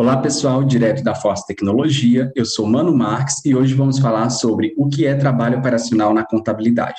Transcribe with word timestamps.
Olá, 0.00 0.16
pessoal, 0.16 0.64
direto 0.64 1.04
da 1.04 1.14
Força 1.14 1.44
Tecnologia. 1.46 2.32
Eu 2.34 2.46
sou 2.46 2.66
Mano 2.66 2.96
Marques 2.96 3.44
e 3.44 3.54
hoje 3.54 3.74
vamos 3.74 3.98
falar 3.98 4.30
sobre 4.30 4.72
o 4.78 4.88
que 4.88 5.06
é 5.06 5.14
trabalho 5.14 5.58
operacional 5.58 6.14
na 6.14 6.24
contabilidade. 6.24 6.96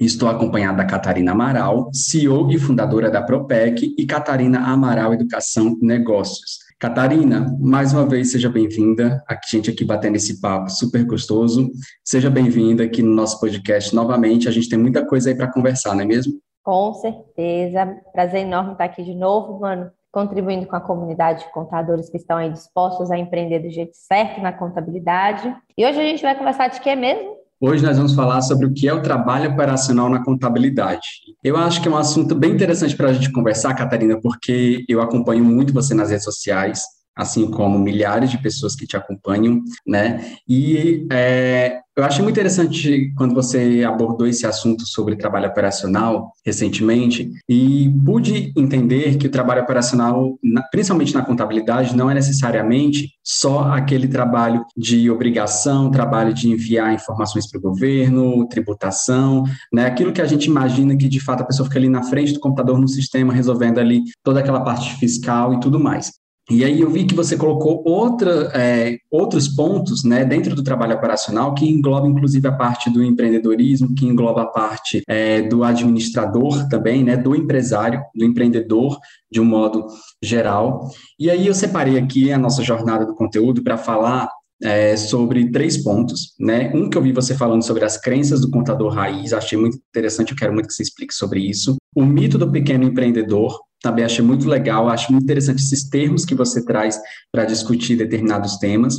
Estou 0.00 0.28
acompanhada 0.28 0.78
da 0.78 0.84
Catarina 0.84 1.30
Amaral, 1.30 1.90
CEO 1.92 2.50
e 2.50 2.58
fundadora 2.58 3.08
da 3.08 3.22
Propec, 3.22 3.94
e 3.96 4.04
Catarina 4.04 4.58
Amaral 4.58 5.14
Educação 5.14 5.78
e 5.80 5.86
Negócios. 5.86 6.58
Catarina, 6.76 7.56
mais 7.60 7.92
uma 7.92 8.04
vez, 8.04 8.32
seja 8.32 8.50
bem-vinda. 8.50 9.22
A 9.28 9.38
gente 9.48 9.70
aqui 9.70 9.84
batendo 9.84 10.16
esse 10.16 10.40
papo 10.40 10.70
super 10.70 11.04
gostoso. 11.04 11.70
Seja 12.04 12.28
bem-vinda 12.28 12.82
aqui 12.82 13.00
no 13.00 13.14
nosso 13.14 13.38
podcast 13.38 13.94
novamente. 13.94 14.48
A 14.48 14.50
gente 14.50 14.68
tem 14.68 14.76
muita 14.76 15.06
coisa 15.06 15.30
aí 15.30 15.36
para 15.36 15.52
conversar, 15.52 15.94
não 15.94 16.02
é 16.02 16.04
mesmo? 16.04 16.40
Com 16.64 16.94
certeza. 16.94 17.86
Prazer 18.12 18.40
enorme 18.40 18.72
estar 18.72 18.86
aqui 18.86 19.04
de 19.04 19.14
novo, 19.14 19.60
mano 19.60 19.96
contribuindo 20.18 20.66
com 20.66 20.74
a 20.74 20.80
comunidade 20.80 21.44
de 21.44 21.52
contadores 21.52 22.10
que 22.10 22.16
estão 22.16 22.36
aí 22.36 22.50
dispostos 22.50 23.08
a 23.08 23.16
empreender 23.16 23.60
do 23.60 23.70
jeito 23.70 23.92
certo 23.94 24.40
na 24.40 24.52
contabilidade. 24.52 25.54
E 25.76 25.86
hoje 25.86 26.00
a 26.00 26.02
gente 26.02 26.22
vai 26.22 26.36
conversar 26.36 26.66
de 26.66 26.80
quê 26.80 26.96
mesmo? 26.96 27.36
Hoje 27.60 27.84
nós 27.84 27.96
vamos 27.96 28.14
falar 28.14 28.40
sobre 28.42 28.66
o 28.66 28.74
que 28.74 28.88
é 28.88 28.92
o 28.92 29.00
trabalho 29.00 29.52
operacional 29.52 30.08
na 30.08 30.24
contabilidade. 30.24 31.06
Eu 31.42 31.56
acho 31.56 31.80
que 31.80 31.86
é 31.86 31.90
um 31.90 31.96
assunto 31.96 32.34
bem 32.34 32.50
interessante 32.50 32.96
para 32.96 33.10
a 33.10 33.12
gente 33.12 33.30
conversar, 33.30 33.74
Catarina, 33.74 34.20
porque 34.20 34.84
eu 34.88 35.00
acompanho 35.00 35.44
muito 35.44 35.72
você 35.72 35.94
nas 35.94 36.10
redes 36.10 36.24
sociais, 36.24 36.82
assim 37.16 37.48
como 37.48 37.78
milhares 37.78 38.28
de 38.28 38.38
pessoas 38.38 38.74
que 38.74 38.88
te 38.88 38.96
acompanham, 38.96 39.60
né? 39.86 40.34
E 40.48 41.06
é, 41.12 41.80
eu 41.98 42.04
achei 42.04 42.22
muito 42.22 42.36
interessante 42.36 43.12
quando 43.16 43.34
você 43.34 43.82
abordou 43.84 44.24
esse 44.28 44.46
assunto 44.46 44.86
sobre 44.86 45.16
trabalho 45.16 45.48
operacional 45.48 46.30
recentemente 46.46 47.28
e 47.48 47.92
pude 48.06 48.52
entender 48.56 49.16
que 49.16 49.26
o 49.26 49.30
trabalho 49.30 49.62
operacional, 49.62 50.38
principalmente 50.70 51.12
na 51.12 51.24
contabilidade, 51.24 51.96
não 51.96 52.08
é 52.08 52.14
necessariamente 52.14 53.10
só 53.24 53.72
aquele 53.72 54.06
trabalho 54.06 54.64
de 54.76 55.10
obrigação, 55.10 55.90
trabalho 55.90 56.32
de 56.32 56.48
enviar 56.48 56.94
informações 56.94 57.50
para 57.50 57.58
o 57.58 57.62
governo, 57.62 58.46
tributação, 58.46 59.42
né? 59.72 59.86
Aquilo 59.86 60.12
que 60.12 60.22
a 60.22 60.26
gente 60.26 60.44
imagina 60.44 60.96
que 60.96 61.08
de 61.08 61.18
fato 61.18 61.42
a 61.42 61.46
pessoa 61.46 61.66
fica 61.66 61.80
ali 61.80 61.88
na 61.88 62.04
frente 62.04 62.32
do 62.32 62.38
computador 62.38 62.78
no 62.78 62.86
sistema 62.86 63.32
resolvendo 63.32 63.78
ali 63.78 64.04
toda 64.22 64.38
aquela 64.38 64.60
parte 64.60 64.94
fiscal 65.00 65.52
e 65.52 65.58
tudo 65.58 65.80
mais. 65.80 66.12
E 66.50 66.64
aí 66.64 66.80
eu 66.80 66.88
vi 66.90 67.04
que 67.04 67.14
você 67.14 67.36
colocou 67.36 67.82
outra, 67.84 68.50
é, 68.54 68.96
outros 69.10 69.48
pontos 69.48 70.02
né, 70.02 70.24
dentro 70.24 70.54
do 70.54 70.62
trabalho 70.62 70.96
operacional 70.96 71.54
que 71.54 71.68
engloba 71.68 72.08
inclusive 72.08 72.48
a 72.48 72.52
parte 72.52 72.88
do 72.88 73.02
empreendedorismo, 73.04 73.94
que 73.94 74.06
engloba 74.06 74.42
a 74.42 74.46
parte 74.46 75.02
é, 75.06 75.42
do 75.42 75.62
administrador 75.62 76.66
também, 76.68 77.04
né, 77.04 77.16
do 77.16 77.36
empresário, 77.36 78.02
do 78.14 78.24
empreendedor 78.24 78.98
de 79.30 79.40
um 79.40 79.44
modo 79.44 79.86
geral. 80.22 80.88
E 81.20 81.30
aí 81.30 81.46
eu 81.46 81.54
separei 81.54 81.98
aqui 81.98 82.32
a 82.32 82.38
nossa 82.38 82.62
jornada 82.62 83.04
do 83.04 83.14
conteúdo 83.14 83.62
para 83.62 83.76
falar 83.76 84.30
é, 84.62 84.96
sobre 84.96 85.50
três 85.50 85.76
pontos, 85.82 86.34
né? 86.38 86.72
Um 86.74 86.90
que 86.90 86.98
eu 86.98 87.02
vi 87.02 87.12
você 87.12 87.34
falando 87.34 87.62
sobre 87.62 87.84
as 87.84 87.96
crenças 87.96 88.40
do 88.40 88.50
contador 88.50 88.92
raiz, 88.92 89.32
achei 89.32 89.58
muito 89.58 89.78
interessante, 89.88 90.32
eu 90.32 90.36
quero 90.36 90.52
muito 90.52 90.66
que 90.66 90.74
você 90.74 90.82
explique 90.82 91.14
sobre 91.14 91.40
isso. 91.40 91.76
O 91.94 92.04
mito 92.04 92.36
do 92.36 92.50
pequeno 92.50 92.84
empreendedor, 92.84 93.60
também 93.82 94.04
achei 94.04 94.24
muito 94.24 94.48
legal, 94.48 94.88
acho 94.88 95.12
muito 95.12 95.24
interessante 95.24 95.62
esses 95.62 95.88
termos 95.88 96.24
que 96.24 96.34
você 96.34 96.64
traz 96.64 97.00
para 97.30 97.44
discutir 97.44 97.96
determinados 97.96 98.56
temas 98.56 98.98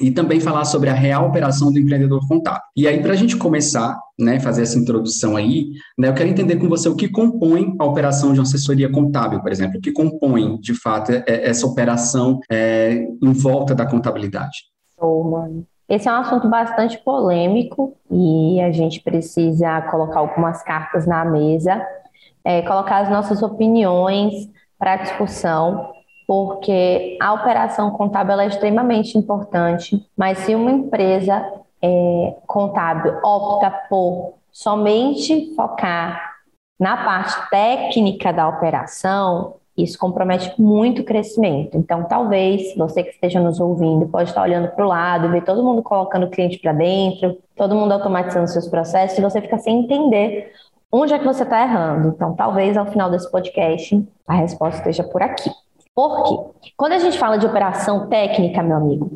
e 0.00 0.10
também 0.10 0.40
falar 0.40 0.64
sobre 0.64 0.88
a 0.88 0.94
real 0.94 1.28
operação 1.28 1.70
do 1.70 1.78
empreendedor 1.78 2.26
contábil. 2.26 2.62
E 2.76 2.88
aí, 2.88 3.02
para 3.02 3.12
a 3.12 3.16
gente 3.16 3.36
começar, 3.36 3.98
né, 4.18 4.40
fazer 4.40 4.62
essa 4.62 4.78
introdução 4.78 5.36
aí, 5.36 5.70
né, 5.98 6.08
eu 6.08 6.14
quero 6.14 6.30
entender 6.30 6.56
com 6.56 6.68
você 6.68 6.88
o 6.88 6.96
que 6.96 7.08
compõe 7.08 7.74
a 7.78 7.84
operação 7.84 8.32
de 8.32 8.38
uma 8.38 8.44
assessoria 8.44 8.90
contábil, 8.90 9.40
por 9.40 9.52
exemplo, 9.52 9.78
o 9.78 9.80
que 9.80 9.92
compõe, 9.92 10.58
de 10.60 10.74
fato, 10.74 11.12
é, 11.12 11.24
é 11.26 11.48
essa 11.48 11.66
operação 11.66 12.40
é, 12.50 13.06
em 13.22 13.32
volta 13.32 13.74
da 13.74 13.86
contabilidade. 13.86 14.64
Oh, 14.98 15.24
mano. 15.24 15.66
Esse 15.88 16.08
é 16.08 16.12
um 16.12 16.16
assunto 16.16 16.48
bastante 16.48 16.96
polêmico 17.04 17.94
e 18.10 18.60
a 18.62 18.72
gente 18.72 19.02
precisa 19.02 19.82
colocar 19.82 20.20
algumas 20.20 20.62
cartas 20.62 21.06
na 21.06 21.22
mesa 21.24 21.84
é, 22.44 22.62
colocar 22.62 22.98
as 22.98 23.10
nossas 23.10 23.42
opiniões 23.42 24.50
para 24.78 24.96
discussão, 24.96 25.92
porque 26.26 27.18
a 27.20 27.32
operação 27.34 27.90
contábil 27.90 28.40
é 28.40 28.46
extremamente 28.46 29.16
importante, 29.16 30.04
mas 30.16 30.38
se 30.38 30.54
uma 30.54 30.70
empresa 30.70 31.44
é, 31.80 32.36
contábil 32.46 33.14
opta 33.22 33.70
por 33.88 34.34
somente 34.50 35.54
focar 35.54 36.32
na 36.78 36.96
parte 37.04 37.48
técnica 37.48 38.32
da 38.32 38.48
operação, 38.48 39.54
isso 39.76 39.98
compromete 39.98 40.60
muito 40.60 41.02
o 41.02 41.04
crescimento. 41.04 41.76
Então, 41.76 42.04
talvez 42.04 42.74
você 42.76 43.02
que 43.02 43.10
esteja 43.10 43.40
nos 43.40 43.58
ouvindo 43.58 44.06
pode 44.06 44.28
estar 44.28 44.42
olhando 44.42 44.68
para 44.68 44.84
o 44.84 44.88
lado, 44.88 45.30
ver 45.30 45.44
todo 45.44 45.62
mundo 45.62 45.82
colocando 45.82 46.26
o 46.26 46.30
cliente 46.30 46.58
para 46.58 46.72
dentro, 46.72 47.38
todo 47.56 47.74
mundo 47.74 47.92
automatizando 47.92 48.48
seus 48.48 48.68
processos, 48.68 49.18
e 49.18 49.22
você 49.22 49.40
fica 49.40 49.58
sem 49.58 49.80
entender 49.80 50.52
onde 50.92 51.14
é 51.14 51.18
que 51.18 51.24
você 51.24 51.42
está 51.42 51.62
errando? 51.62 52.08
Então, 52.08 52.34
talvez 52.34 52.76
ao 52.76 52.86
final 52.86 53.10
desse 53.10 53.30
podcast 53.30 54.06
a 54.28 54.34
resposta 54.34 54.78
esteja 54.78 55.02
por 55.02 55.22
aqui. 55.22 55.50
Por 55.94 56.22
quê? 56.24 56.70
Quando 56.76 56.92
a 56.92 56.98
gente 56.98 57.18
fala 57.18 57.38
de 57.38 57.46
operação 57.46 58.08
técnica, 58.08 58.62
meu 58.62 58.76
amigo, 58.76 59.10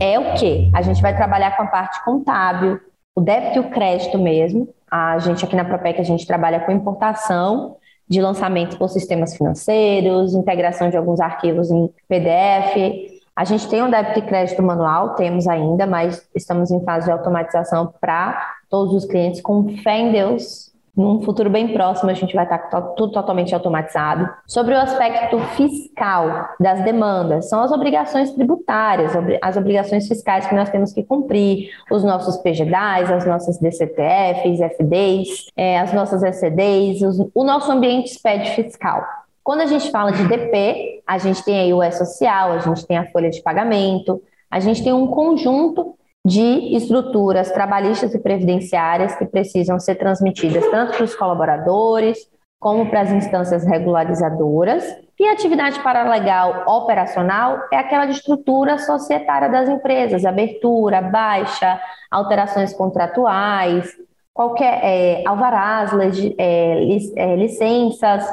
é 0.00 0.18
o 0.18 0.34
quê? 0.34 0.70
A 0.74 0.82
gente 0.82 1.00
vai 1.00 1.16
trabalhar 1.16 1.56
com 1.56 1.62
a 1.62 1.66
parte 1.66 2.04
contábil, 2.04 2.80
o 3.14 3.20
débito 3.20 3.56
e 3.56 3.60
o 3.60 3.70
crédito 3.70 4.18
mesmo. 4.18 4.68
A 4.90 5.18
gente 5.18 5.44
aqui 5.44 5.56
na 5.56 5.64
Propec 5.64 6.00
a 6.00 6.04
gente 6.04 6.26
trabalha 6.26 6.60
com 6.60 6.72
importação 6.72 7.76
de 8.08 8.20
lançamentos 8.20 8.76
por 8.76 8.88
sistemas 8.88 9.36
financeiros, 9.36 10.34
integração 10.34 10.90
de 10.90 10.96
alguns 10.96 11.20
arquivos 11.20 11.70
em 11.70 11.88
PDF. 12.08 13.10
A 13.34 13.44
gente 13.44 13.66
tem 13.68 13.82
um 13.82 13.90
débito 13.90 14.18
e 14.18 14.22
crédito 14.22 14.62
manual, 14.62 15.14
temos 15.14 15.48
ainda, 15.48 15.86
mas 15.86 16.28
estamos 16.34 16.70
em 16.70 16.84
fase 16.84 17.06
de 17.06 17.12
automatização 17.12 17.92
para 18.00 18.54
todos 18.68 18.94
os 18.94 19.04
clientes 19.06 19.40
com 19.40 19.76
fé 19.78 19.98
em 19.98 20.12
Deus 20.12 20.71
num 20.94 21.22
futuro 21.22 21.48
bem 21.48 21.72
próximo, 21.72 22.10
a 22.10 22.14
gente 22.14 22.34
vai 22.34 22.44
estar 22.44 22.58
tudo 22.58 23.12
totalmente 23.12 23.54
automatizado. 23.54 24.28
Sobre 24.46 24.74
o 24.74 24.78
aspecto 24.78 25.38
fiscal 25.56 26.50
das 26.60 26.84
demandas, 26.84 27.48
são 27.48 27.62
as 27.62 27.72
obrigações 27.72 28.30
tributárias, 28.32 29.12
as 29.40 29.56
obrigações 29.56 30.06
fiscais 30.06 30.46
que 30.46 30.54
nós 30.54 30.68
temos 30.68 30.92
que 30.92 31.02
cumprir, 31.02 31.70
os 31.90 32.04
nossos 32.04 32.36
PGDAs, 32.38 33.10
as 33.10 33.26
nossas 33.26 33.58
DCTFs, 33.58 34.60
FDs, 34.60 35.46
é, 35.56 35.78
as 35.78 35.94
nossas 35.94 36.22
ECDs, 36.22 37.00
os, 37.00 37.30
o 37.34 37.42
nosso 37.42 37.72
ambiente 37.72 38.10
SPED 38.10 38.50
fiscal. 38.50 39.02
Quando 39.42 39.62
a 39.62 39.66
gente 39.66 39.90
fala 39.90 40.12
de 40.12 40.24
DP, 40.28 41.02
a 41.06 41.16
gente 41.16 41.42
tem 41.42 41.58
aí 41.58 41.72
o 41.72 41.82
E-Social, 41.82 42.52
a 42.52 42.58
gente 42.58 42.86
tem 42.86 42.98
a 42.98 43.10
folha 43.10 43.30
de 43.30 43.42
pagamento, 43.42 44.22
a 44.50 44.60
gente 44.60 44.84
tem 44.84 44.92
um 44.92 45.06
conjunto 45.06 45.96
de 46.24 46.76
estruturas 46.76 47.50
trabalhistas 47.50 48.14
e 48.14 48.18
previdenciárias 48.18 49.16
que 49.16 49.26
precisam 49.26 49.78
ser 49.80 49.96
transmitidas 49.96 50.64
tanto 50.70 50.92
para 50.92 51.04
os 51.04 51.14
colaboradores 51.14 52.18
como 52.60 52.88
para 52.88 53.00
as 53.00 53.10
instâncias 53.10 53.64
regularizadoras. 53.64 54.84
E 55.18 55.26
a 55.26 55.32
atividade 55.32 55.80
paralegal 55.80 56.64
operacional 56.66 57.60
é 57.72 57.76
aquela 57.76 58.06
de 58.06 58.12
estrutura 58.12 58.78
societária 58.78 59.48
das 59.48 59.68
empresas, 59.68 60.24
abertura, 60.24 61.02
baixa, 61.02 61.80
alterações 62.08 62.72
contratuais, 62.72 63.90
qualquer 64.32 64.80
é, 64.82 65.24
alvarás, 65.26 65.90
é, 66.38 66.96
é, 67.16 67.36
licenças, 67.36 68.24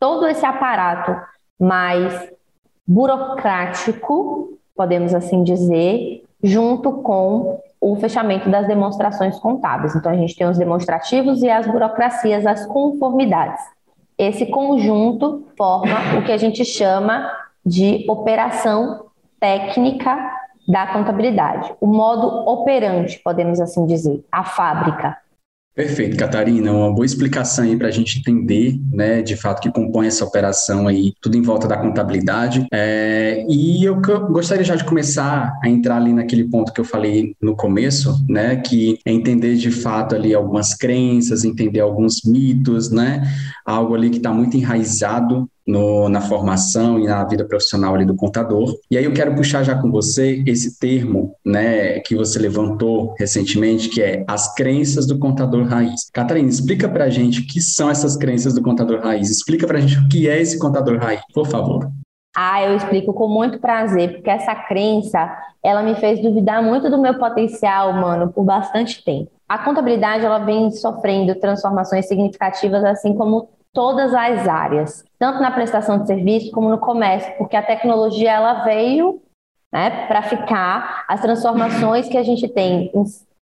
todo 0.00 0.26
esse 0.26 0.44
aparato 0.44 1.14
mais 1.60 2.30
burocrático, 2.86 4.58
podemos 4.74 5.14
assim 5.14 5.42
dizer, 5.42 6.23
junto 6.44 6.92
com 6.92 7.58
o 7.80 7.96
fechamento 7.96 8.50
das 8.50 8.66
demonstrações 8.66 9.38
contábeis. 9.38 9.96
Então, 9.96 10.12
a 10.12 10.16
gente 10.16 10.36
tem 10.36 10.46
os 10.46 10.58
demonstrativos 10.58 11.42
e 11.42 11.48
as 11.48 11.66
burocracias, 11.66 12.46
as 12.46 12.66
conformidades. 12.66 13.62
Esse 14.16 14.46
conjunto 14.46 15.46
forma 15.56 16.18
o 16.18 16.22
que 16.22 16.30
a 16.30 16.36
gente 16.36 16.64
chama 16.64 17.30
de 17.64 18.04
operação 18.08 19.06
técnica 19.40 20.16
da 20.68 20.86
contabilidade, 20.86 21.74
o 21.80 21.86
modo 21.86 22.26
operante, 22.48 23.18
podemos 23.22 23.60
assim 23.60 23.84
dizer, 23.86 24.24
a 24.30 24.44
fábrica. 24.44 25.16
Perfeito, 25.74 26.16
Catarina. 26.16 26.72
Uma 26.72 26.92
boa 26.94 27.04
explicação 27.04 27.64
aí 27.64 27.76
para 27.76 27.88
a 27.88 27.90
gente 27.90 28.20
entender, 28.20 28.78
né, 28.92 29.22
de 29.22 29.34
fato, 29.34 29.60
que 29.60 29.72
compõe 29.72 30.06
essa 30.06 30.24
operação 30.24 30.86
aí, 30.86 31.12
tudo 31.20 31.36
em 31.36 31.42
volta 31.42 31.66
da 31.66 31.76
contabilidade. 31.76 32.64
É, 32.72 33.44
e 33.48 33.82
eu 33.82 34.00
gostaria 34.30 34.62
já 34.62 34.76
de 34.76 34.84
começar 34.84 35.52
a 35.62 35.68
entrar 35.68 35.96
ali 35.96 36.12
naquele 36.12 36.44
ponto 36.44 36.72
que 36.72 36.80
eu 36.80 36.84
falei 36.84 37.34
no 37.42 37.56
começo, 37.56 38.24
né, 38.28 38.54
que 38.56 39.00
é 39.04 39.12
entender 39.12 39.56
de 39.56 39.72
fato 39.72 40.14
ali 40.14 40.32
algumas 40.32 40.74
crenças, 40.74 41.44
entender 41.44 41.80
alguns 41.80 42.22
mitos, 42.24 42.92
né, 42.92 43.22
algo 43.66 43.96
ali 43.96 44.10
que 44.10 44.18
está 44.18 44.32
muito 44.32 44.56
enraizado 44.56 45.50
no, 45.66 46.08
na 46.08 46.20
formação 46.20 46.98
e 46.98 47.06
na 47.06 47.24
vida 47.24 47.44
profissional 47.44 47.94
ali 47.94 48.04
do 48.04 48.14
contador. 48.14 48.74
E 48.90 48.96
aí 48.96 49.04
eu 49.04 49.12
quero 49.12 49.34
puxar 49.34 49.62
já 49.62 49.80
com 49.80 49.90
você 49.90 50.42
esse 50.46 50.78
termo, 50.78 51.34
né, 51.44 52.00
que 52.00 52.14
você 52.14 52.38
levantou 52.38 53.14
recentemente, 53.18 53.88
que 53.88 54.02
é 54.02 54.24
as 54.28 54.54
crenças 54.54 55.06
do 55.06 55.18
contador 55.18 55.64
raiz. 55.66 56.10
Catarina, 56.12 56.48
explica 56.48 56.88
para 56.88 57.04
a 57.04 57.10
gente 57.10 57.40
o 57.40 57.46
que 57.46 57.60
são 57.60 57.90
essas 57.90 58.16
crenças 58.16 58.54
do 58.54 58.62
contador 58.62 59.00
raiz. 59.00 59.30
Explica 59.30 59.66
para 59.66 59.78
a 59.78 59.80
gente 59.80 59.98
o 59.98 60.08
que 60.08 60.28
é 60.28 60.40
esse 60.40 60.58
contador 60.58 60.98
raiz, 60.98 61.20
por 61.32 61.46
favor. 61.46 61.88
Ah, 62.36 62.64
eu 62.64 62.76
explico 62.76 63.14
com 63.14 63.28
muito 63.28 63.60
prazer, 63.60 64.14
porque 64.14 64.28
essa 64.28 64.54
crença, 64.56 65.30
ela 65.62 65.84
me 65.84 65.94
fez 65.94 66.20
duvidar 66.20 66.60
muito 66.62 66.90
do 66.90 67.00
meu 67.00 67.16
potencial 67.16 67.90
humano 67.90 68.32
por 68.32 68.44
bastante 68.44 69.04
tempo. 69.04 69.30
A 69.48 69.58
contabilidade, 69.58 70.24
ela 70.24 70.38
vem 70.40 70.70
sofrendo 70.72 71.34
transformações 71.36 72.08
significativas, 72.08 72.82
assim 72.82 73.14
como 73.14 73.50
todas 73.74 74.14
as 74.14 74.48
áreas, 74.48 75.04
tanto 75.18 75.40
na 75.40 75.50
prestação 75.50 75.98
de 75.98 76.06
serviço 76.06 76.50
como 76.52 76.70
no 76.70 76.78
comércio, 76.78 77.34
porque 77.36 77.56
a 77.56 77.62
tecnologia, 77.62 78.30
ela 78.30 78.64
veio 78.64 79.20
né, 79.72 80.06
para 80.06 80.22
ficar. 80.22 81.04
As 81.08 81.20
transformações 81.20 82.08
que 82.08 82.16
a 82.16 82.22
gente 82.22 82.48
tem 82.48 82.92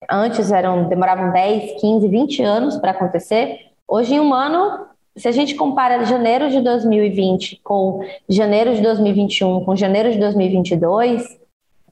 antes 0.09 0.53
eram 0.53 0.89
demoravam 0.89 1.33
10, 1.33 1.81
15, 1.81 2.09
20 2.09 2.43
anos 2.43 2.77
para 2.77 2.93
acontecer. 2.93 3.73
Hoje, 3.87 4.15
em 4.15 4.21
um 4.21 4.33
ano, 4.33 4.87
se 5.17 5.27
a 5.27 5.33
gente 5.33 5.57
compara 5.57 6.05
janeiro 6.05 6.49
de 6.49 6.61
2020 6.61 7.61
com 7.65 8.01
janeiro 8.29 8.75
de 8.75 8.81
2021 8.81 9.65
com 9.65 9.75
janeiro 9.75 10.13
de 10.13 10.19
2022, 10.19 11.39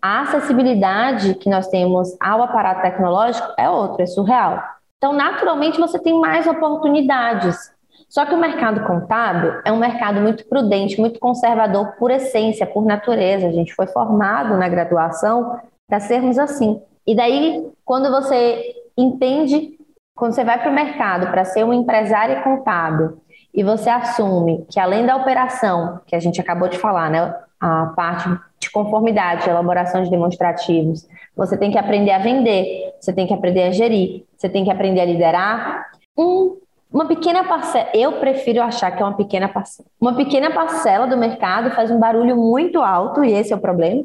a 0.01 0.21
acessibilidade 0.21 1.35
que 1.35 1.51
nós 1.51 1.67
temos 1.67 2.17
ao 2.21 2.41
aparato 2.41 2.83
tecnológico 2.83 3.53
é 3.59 3.69
outra, 3.69 4.05
é 4.05 4.07
surreal. 4.07 4.63
Então, 4.97 5.13
naturalmente, 5.13 5.79
você 5.79 5.99
tem 5.99 6.19
mais 6.21 6.47
oportunidades. 6.47 7.73
Só 8.09 8.25
que 8.25 8.35
o 8.35 8.39
mercado 8.39 8.87
contábil 8.87 9.53
é 9.65 9.73
um 9.73 9.79
mercado 9.79 10.21
muito 10.21 10.47
prudente, 10.49 11.01
muito 11.01 11.21
conservador 11.21 11.93
por 11.99 12.11
essência, 12.11 12.67
por 12.67 12.85
natureza. 12.85 13.47
A 13.47 13.53
gente 13.53 13.75
foi 13.75 13.87
formado 13.87 14.57
na 14.57 14.69
graduação 14.69 15.59
para 15.87 16.01
sermos 16.01 16.39
assim. 16.39 16.81
E 17.07 17.15
daí, 17.15 17.71
quando 17.85 18.11
você 18.11 18.75
entende 18.97 19.79
quando 20.19 20.33
você 20.33 20.43
vai 20.43 20.59
para 20.59 20.71
o 20.71 20.75
mercado 20.75 21.31
para 21.31 21.45
ser 21.45 21.65
um 21.65 21.73
empresário 21.73 22.43
contábil 22.43 23.19
e 23.55 23.63
você 23.63 23.89
assume 23.89 24.67
que 24.69 24.81
além 24.81 25.07
da 25.07 25.15
operação, 25.15 26.01
que 26.07 26.17
a 26.17 26.19
gente 26.19 26.41
acabou 26.41 26.69
de 26.69 26.77
falar, 26.77 27.09
né, 27.09 27.35
a 27.61 27.87
parte 27.97 28.29
de 28.59 28.69
conformidade, 28.71 29.49
elaboração 29.49 30.03
de 30.03 30.11
demonstrativos, 30.11 31.07
você 31.37 31.57
tem 31.57 31.71
que 31.71 31.79
aprender 31.79 32.11
a 32.11 32.19
vender, 32.19 32.95
você 33.01 33.13
tem 33.13 33.29
que 33.29 33.33
aprender 33.33 33.63
a 33.63 33.71
gerir, 33.71 34.25
você 34.37 34.49
tem 34.49 34.65
que 34.65 34.71
aprender 34.73 35.01
a 35.01 35.05
liderar. 35.05 35.87
Um, 36.19 36.57
uma 36.91 37.07
pequena 37.07 37.45
parcela, 37.45 37.89
eu 37.95 38.13
prefiro 38.13 38.63
achar 38.63 38.91
que 38.91 39.03
é 39.03 39.05
uma 39.05 39.17
pequena 39.17 39.49
parcela. 39.49 39.89
Uma 40.01 40.15
pequena 40.15 40.51
parcela 40.51 41.07
do 41.07 41.17
mercado 41.17 41.71
faz 41.73 41.91
um 41.91 41.99
barulho 41.99 42.37
muito 42.37 42.81
alto, 42.81 43.23
e 43.23 43.33
esse 43.33 43.53
é 43.53 43.57
o 43.57 43.61
problema, 43.61 44.05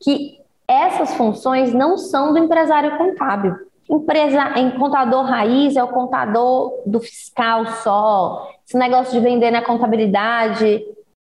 que 0.00 0.38
essas 0.66 1.14
funções 1.14 1.72
não 1.72 1.96
são 1.96 2.32
do 2.32 2.38
empresário 2.38 2.96
contábil. 2.96 3.54
Empresa 3.88 4.58
em 4.58 4.70
contador 4.70 5.24
raiz 5.24 5.76
é 5.76 5.84
o 5.84 5.88
contador 5.88 6.72
do 6.86 7.00
fiscal 7.00 7.66
só. 7.66 8.48
Esse 8.66 8.78
negócio 8.78 9.12
de 9.12 9.20
vender 9.20 9.50
na 9.50 9.62
contabilidade 9.62 10.82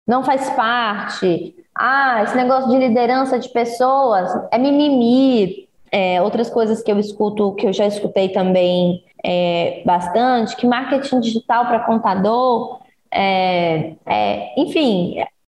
não 0.07 0.24
faz 0.24 0.50
parte. 0.50 1.56
Ah, 1.75 2.24
esse 2.24 2.36
negócio 2.36 2.69
de 2.69 2.80
liderança 2.80 3.38
de 3.38 3.48
pessoas 3.50 4.31
é 4.51 4.57
mimimi. 4.57 5.68
É, 5.89 6.21
outras 6.21 6.50
coisas 6.50 6.81
que 6.81 6.92
eu 6.92 7.00
escuto, 7.00 7.53
que 7.53 7.65
eu 7.65 7.71
já 7.71 7.86
escutei 7.86 8.30
também 8.30 9.03
é, 9.24 9.81
bastante, 9.86 10.56
que 10.56 10.68
marketing 10.68 11.19
digital 11.19 11.66
para 11.66 11.80
contador, 11.81 12.81
é, 13.12 13.96
é, 14.06 14.54
enfim, 14.60 15.16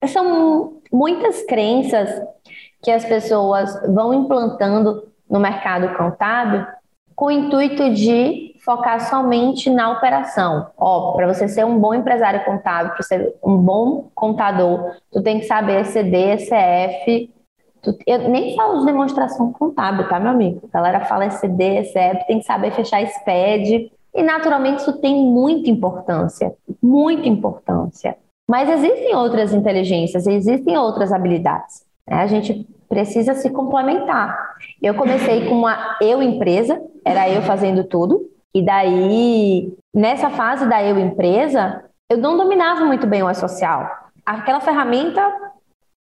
são 0.07 0.81
muitas 0.91 1.43
crenças 1.43 2.09
que 2.81 2.91
as 2.91 3.05
pessoas 3.05 3.81
vão 3.93 4.13
implantando 4.13 5.09
no 5.29 5.39
mercado 5.39 5.95
contábil 5.97 6.65
com 7.15 7.25
o 7.25 7.31
intuito 7.31 7.93
de 7.93 8.55
focar 8.63 9.09
somente 9.09 9.69
na 9.69 9.91
operação. 9.91 10.67
Ó, 10.77 11.11
para 11.13 11.27
você 11.27 11.49
ser 11.49 11.65
um 11.65 11.77
bom 11.77 11.93
empresário 11.93 12.45
contábil, 12.45 12.93
para 12.93 13.03
ser 13.03 13.35
um 13.43 13.57
bom 13.57 14.09
contador, 14.15 14.95
tu 15.11 15.21
tem 15.21 15.39
que 15.39 15.45
saber 15.45 15.81
ECD, 15.81 16.17
ECF. 16.17 17.33
Eu 18.05 18.29
nem 18.29 18.55
falo 18.55 18.79
de 18.79 18.85
demonstração 18.85 19.51
contábil, 19.53 20.07
tá, 20.07 20.19
meu 20.19 20.31
amigo? 20.31 20.61
A 20.71 20.77
galera 20.77 21.05
fala 21.05 21.25
ECD, 21.25 21.79
ECF, 21.79 22.27
tem 22.27 22.39
que 22.39 22.45
saber 22.45 22.71
fechar 22.71 23.05
SPED. 23.05 23.91
E 24.13 24.23
naturalmente 24.23 24.79
isso 24.79 24.99
tem 24.99 25.15
muita 25.15 25.69
importância, 25.69 26.53
muita 26.81 27.27
importância. 27.27 28.17
Mas 28.47 28.67
existem 28.69 29.15
outras 29.15 29.53
inteligências, 29.53 30.25
existem 30.25 30.77
outras 30.77 31.13
habilidades. 31.13 31.85
Né? 32.07 32.17
A 32.17 32.27
gente 32.27 32.67
precisa 32.89 33.35
se 33.35 33.49
complementar. 33.51 34.55
Eu 34.81 34.95
comecei 34.95 35.47
com 35.47 35.55
uma 35.55 35.97
eu 36.01 36.23
empresa, 36.23 36.81
era 37.05 37.29
eu 37.29 37.43
fazendo 37.43 37.83
tudo, 37.83 38.27
e 38.53 38.65
daí, 38.65 39.71
nessa 39.93 40.31
fase 40.31 40.67
da 40.67 40.83
eu 40.83 40.97
empresa, 40.97 41.83
eu 42.09 42.17
não 42.17 42.35
dominava 42.35 42.83
muito 42.83 43.05
bem 43.05 43.21
o 43.21 43.33
social. 43.35 43.87
Aquela 44.25 44.59
ferramenta 44.59 45.21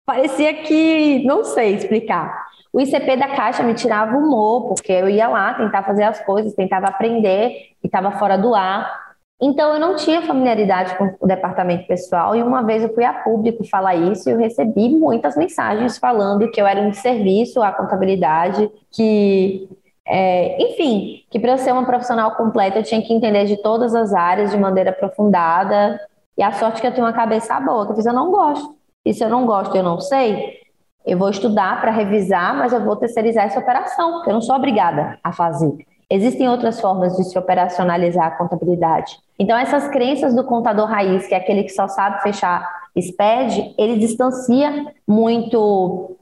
parecia 0.09 0.55
que, 0.55 1.23
não 1.23 1.43
sei 1.43 1.75
explicar. 1.75 2.47
O 2.73 2.81
ICP 2.81 3.15
da 3.15 3.27
Caixa 3.27 3.61
me 3.61 3.75
tirava 3.75 4.17
o 4.17 4.19
humor, 4.19 4.69
porque 4.69 4.91
eu 4.91 5.07
ia 5.07 5.27
lá 5.27 5.53
tentar 5.53 5.83
fazer 5.83 6.01
as 6.01 6.19
coisas, 6.25 6.55
tentava 6.55 6.87
aprender 6.87 7.75
e 7.83 7.85
estava 7.85 8.09
fora 8.13 8.35
do 8.35 8.55
ar. 8.55 8.91
Então, 9.39 9.71
eu 9.71 9.79
não 9.79 9.95
tinha 9.95 10.23
familiaridade 10.23 10.97
com 10.97 11.15
o 11.19 11.27
departamento 11.27 11.85
pessoal 11.85 12.35
e 12.35 12.41
uma 12.41 12.63
vez 12.63 12.81
eu 12.81 12.91
fui 12.91 13.05
a 13.05 13.13
público 13.13 13.63
falar 13.63 13.95
isso 13.95 14.27
e 14.27 14.33
eu 14.33 14.39
recebi 14.39 14.89
muitas 14.89 15.37
mensagens 15.37 15.99
falando 15.99 16.49
que 16.49 16.59
eu 16.59 16.65
era 16.65 16.81
um 16.81 16.91
serviço 16.91 17.61
à 17.61 17.71
contabilidade, 17.71 18.67
que, 18.91 19.69
é, 20.07 20.59
enfim, 20.59 21.23
que 21.29 21.39
para 21.39 21.51
eu 21.51 21.57
ser 21.59 21.71
uma 21.71 21.85
profissional 21.85 22.31
completa 22.31 22.79
eu 22.79 22.83
tinha 22.83 23.01
que 23.01 23.13
entender 23.13 23.45
de 23.45 23.61
todas 23.61 23.93
as 23.93 24.11
áreas 24.11 24.49
de 24.49 24.57
maneira 24.57 24.89
aprofundada. 24.89 26.01
E 26.35 26.41
a 26.41 26.51
sorte 26.51 26.81
que 26.81 26.87
eu 26.87 26.93
tenho 26.93 27.05
uma 27.05 27.13
cabeça 27.13 27.59
boa, 27.59 27.85
que 27.85 27.91
eu 27.91 27.95
fiz, 27.95 28.07
eu 28.07 28.13
não 28.13 28.31
gosto. 28.31 28.78
E 29.05 29.13
se 29.13 29.23
eu 29.23 29.29
não 29.29 29.45
gosto, 29.45 29.75
eu 29.75 29.83
não 29.83 29.99
sei, 29.99 30.59
eu 31.05 31.17
vou 31.17 31.29
estudar 31.29 31.79
para 31.81 31.91
revisar, 31.91 32.55
mas 32.55 32.73
eu 32.73 32.83
vou 32.83 32.95
terceirizar 32.95 33.45
essa 33.45 33.59
operação, 33.59 34.13
porque 34.13 34.29
eu 34.29 34.33
não 34.33 34.41
sou 34.41 34.55
obrigada 34.55 35.17
a 35.23 35.31
fazer. 35.31 35.85
Existem 36.09 36.49
outras 36.49 36.81
formas 36.81 37.15
de 37.15 37.23
se 37.23 37.37
operacionalizar 37.37 38.27
a 38.27 38.31
contabilidade. 38.31 39.17
Então, 39.37 39.57
essas 39.57 39.87
crenças 39.87 40.35
do 40.35 40.43
contador 40.43 40.87
raiz, 40.87 41.27
que 41.27 41.35
é 41.35 41.37
aquele 41.37 41.63
que 41.63 41.69
só 41.69 41.87
sabe 41.87 42.21
fechar 42.23 42.67
SPED, 42.97 43.75
ele 43.77 43.97
distancia 43.97 44.91
muito 45.07 46.17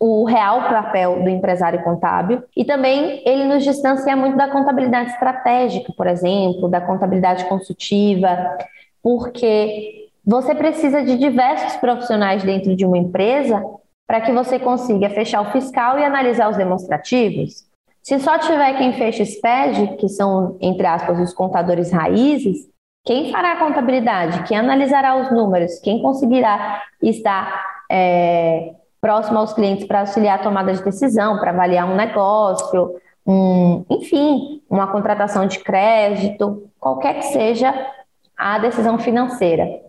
o 0.00 0.24
real 0.24 0.62
papel 0.68 1.22
do 1.22 1.28
empresário 1.28 1.82
contábil 1.82 2.42
e 2.56 2.64
também 2.64 3.22
ele 3.26 3.44
nos 3.44 3.64
distancia 3.64 4.14
muito 4.14 4.36
da 4.36 4.48
contabilidade 4.48 5.10
estratégica, 5.10 5.92
por 5.96 6.06
exemplo, 6.06 6.68
da 6.68 6.80
contabilidade 6.80 7.44
consultiva, 7.46 8.58
porque 9.02 10.07
você 10.28 10.54
precisa 10.54 11.02
de 11.02 11.16
diversos 11.16 11.76
profissionais 11.76 12.44
dentro 12.44 12.76
de 12.76 12.84
uma 12.84 12.98
empresa 12.98 13.64
para 14.06 14.20
que 14.20 14.30
você 14.30 14.58
consiga 14.58 15.08
fechar 15.08 15.40
o 15.40 15.50
fiscal 15.50 15.98
e 15.98 16.04
analisar 16.04 16.50
os 16.50 16.56
demonstrativos. 16.58 17.66
Se 18.02 18.18
só 18.18 18.38
tiver 18.38 18.76
quem 18.76 18.92
fecha 18.92 19.24
SPED, 19.24 19.96
que 19.96 20.06
são, 20.06 20.58
entre 20.60 20.86
aspas, 20.86 21.18
os 21.18 21.32
contadores 21.32 21.90
raízes, 21.90 22.68
quem 23.06 23.32
fará 23.32 23.52
a 23.52 23.58
contabilidade? 23.58 24.42
Quem 24.42 24.58
analisará 24.58 25.16
os 25.16 25.30
números? 25.30 25.78
Quem 25.78 26.02
conseguirá 26.02 26.82
estar 27.02 27.64
é, 27.90 28.74
próximo 29.00 29.38
aos 29.38 29.54
clientes 29.54 29.86
para 29.86 30.00
auxiliar 30.00 30.40
a 30.40 30.42
tomada 30.42 30.74
de 30.74 30.82
decisão, 30.82 31.38
para 31.38 31.52
avaliar 31.52 31.90
um 31.90 31.96
negócio, 31.96 32.96
um, 33.26 33.82
enfim, 33.88 34.60
uma 34.68 34.88
contratação 34.88 35.46
de 35.46 35.58
crédito, 35.60 36.68
qualquer 36.78 37.14
que 37.14 37.24
seja 37.24 37.74
a 38.36 38.58
decisão 38.58 38.98
financeira. 38.98 39.87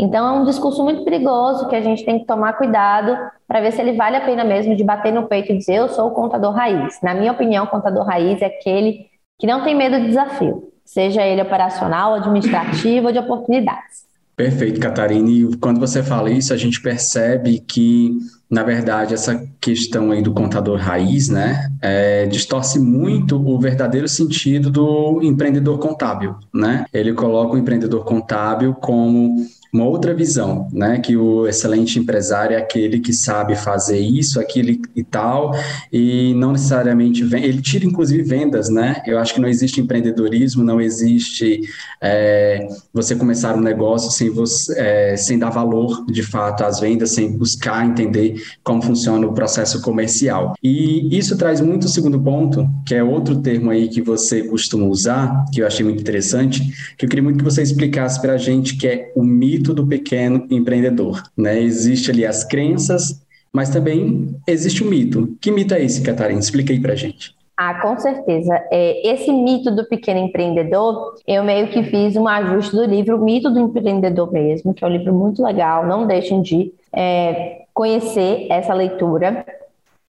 Então, 0.00 0.26
é 0.26 0.40
um 0.40 0.44
discurso 0.44 0.82
muito 0.82 1.04
perigoso 1.04 1.68
que 1.68 1.76
a 1.76 1.82
gente 1.82 2.04
tem 2.06 2.18
que 2.18 2.24
tomar 2.24 2.54
cuidado 2.54 3.16
para 3.46 3.60
ver 3.60 3.70
se 3.70 3.82
ele 3.82 3.92
vale 3.92 4.16
a 4.16 4.24
pena 4.24 4.42
mesmo 4.42 4.74
de 4.74 4.82
bater 4.82 5.12
no 5.12 5.28
peito 5.28 5.52
e 5.52 5.58
dizer 5.58 5.74
eu 5.74 5.88
sou 5.88 6.08
o 6.08 6.12
contador 6.12 6.52
raiz. 6.52 6.98
Na 7.02 7.14
minha 7.14 7.32
opinião, 7.32 7.64
o 7.66 7.68
contador 7.68 8.06
raiz 8.06 8.40
é 8.40 8.46
aquele 8.46 9.06
que 9.38 9.46
não 9.46 9.62
tem 9.62 9.76
medo 9.76 10.00
do 10.00 10.06
desafio, 10.06 10.72
seja 10.86 11.22
ele 11.22 11.42
operacional, 11.42 12.14
administrativo 12.14 13.08
ou 13.08 13.12
de 13.12 13.18
oportunidades. 13.18 14.08
Perfeito, 14.34 14.80
Catarina. 14.80 15.28
E 15.28 15.56
quando 15.58 15.78
você 15.78 16.02
fala 16.02 16.30
isso, 16.30 16.54
a 16.54 16.56
gente 16.56 16.80
percebe 16.80 17.60
que, 17.60 18.16
na 18.50 18.62
verdade, 18.62 19.12
essa 19.12 19.46
questão 19.60 20.12
aí 20.12 20.22
do 20.22 20.32
contador 20.32 20.78
raiz, 20.78 21.28
né, 21.28 21.68
é, 21.82 22.24
distorce 22.24 22.78
muito 22.78 23.36
o 23.36 23.60
verdadeiro 23.60 24.08
sentido 24.08 24.70
do 24.70 25.20
empreendedor 25.22 25.78
contábil, 25.78 26.36
né? 26.54 26.86
Ele 26.90 27.12
coloca 27.12 27.54
o 27.54 27.58
empreendedor 27.58 28.02
contábil 28.02 28.72
como 28.72 29.46
uma 29.72 29.84
outra 29.84 30.12
visão, 30.14 30.68
né? 30.72 30.98
Que 30.98 31.16
o 31.16 31.46
excelente 31.46 31.98
empresário 31.98 32.56
é 32.56 32.58
aquele 32.58 33.00
que 33.00 33.12
sabe 33.12 33.54
fazer 33.54 33.98
isso, 33.98 34.40
aquilo 34.40 34.70
e 34.96 35.04
tal, 35.04 35.52
e 35.92 36.34
não 36.34 36.52
necessariamente 36.52 37.22
vem. 37.24 37.44
Ele 37.44 37.62
tira 37.62 37.84
inclusive 37.84 38.22
vendas, 38.22 38.68
né? 38.68 39.02
Eu 39.06 39.18
acho 39.18 39.34
que 39.34 39.40
não 39.40 39.48
existe 39.48 39.80
empreendedorismo, 39.80 40.64
não 40.64 40.80
existe 40.80 41.60
é, 42.02 42.66
você 42.92 43.14
começar 43.14 43.54
um 43.54 43.60
negócio 43.60 44.10
sem 44.10 44.30
você, 44.30 44.74
é, 44.78 45.16
sem 45.16 45.38
dar 45.38 45.50
valor 45.50 46.04
de 46.06 46.22
fato 46.22 46.64
às 46.64 46.80
vendas, 46.80 47.12
sem 47.12 47.36
buscar 47.36 47.86
entender 47.86 48.42
como 48.64 48.82
funciona 48.82 49.26
o 49.26 49.32
processo 49.32 49.80
comercial. 49.82 50.54
E 50.62 51.16
isso 51.16 51.36
traz 51.36 51.60
muito 51.60 51.84
o 51.84 51.88
segundo 51.88 52.20
ponto, 52.20 52.68
que 52.86 52.94
é 52.94 53.04
outro 53.04 53.40
termo 53.40 53.70
aí 53.70 53.88
que 53.88 54.02
você 54.02 54.42
costuma 54.42 54.86
usar, 54.86 55.44
que 55.52 55.60
eu 55.62 55.66
achei 55.66 55.84
muito 55.84 56.00
interessante, 56.00 56.60
que 56.96 57.04
eu 57.04 57.08
queria 57.08 57.22
muito 57.22 57.38
que 57.38 57.44
você 57.44 57.62
explicasse 57.62 58.20
para 58.20 58.34
a 58.34 58.38
gente, 58.38 58.76
que 58.76 58.86
é 58.86 59.12
o 59.14 59.22
mito 59.22 59.59
mito 59.60 59.74
do 59.74 59.86
pequeno 59.86 60.46
empreendedor, 60.50 61.22
né? 61.36 61.60
Existe 61.60 62.10
ali 62.10 62.24
as 62.24 62.42
crenças, 62.42 63.22
mas 63.52 63.68
também 63.68 64.34
existe 64.46 64.82
o 64.82 64.86
mito. 64.86 65.36
Que 65.40 65.50
mito 65.50 65.74
é 65.74 65.84
esse, 65.84 66.02
Catarina? 66.02 66.40
Explica 66.40 66.72
aí 66.72 66.80
pra 66.80 66.94
gente. 66.94 67.34
Ah, 67.56 67.74
com 67.74 67.98
certeza. 67.98 68.54
É, 68.70 69.06
esse 69.12 69.30
mito 69.30 69.70
do 69.70 69.86
pequeno 69.86 70.18
empreendedor, 70.18 71.14
eu 71.26 71.44
meio 71.44 71.68
que 71.68 71.82
fiz 71.82 72.16
um 72.16 72.26
ajuste 72.26 72.74
do 72.74 72.86
livro 72.86 73.22
Mito 73.22 73.50
do 73.50 73.60
Empreendedor 73.60 74.32
mesmo, 74.32 74.72
que 74.72 74.82
é 74.82 74.86
um 74.86 74.90
livro 74.90 75.12
muito 75.12 75.42
legal, 75.42 75.86
não 75.86 76.06
deixem 76.06 76.40
de 76.40 76.72
é, 76.90 77.64
conhecer 77.74 78.46
essa 78.48 78.72
leitura. 78.72 79.44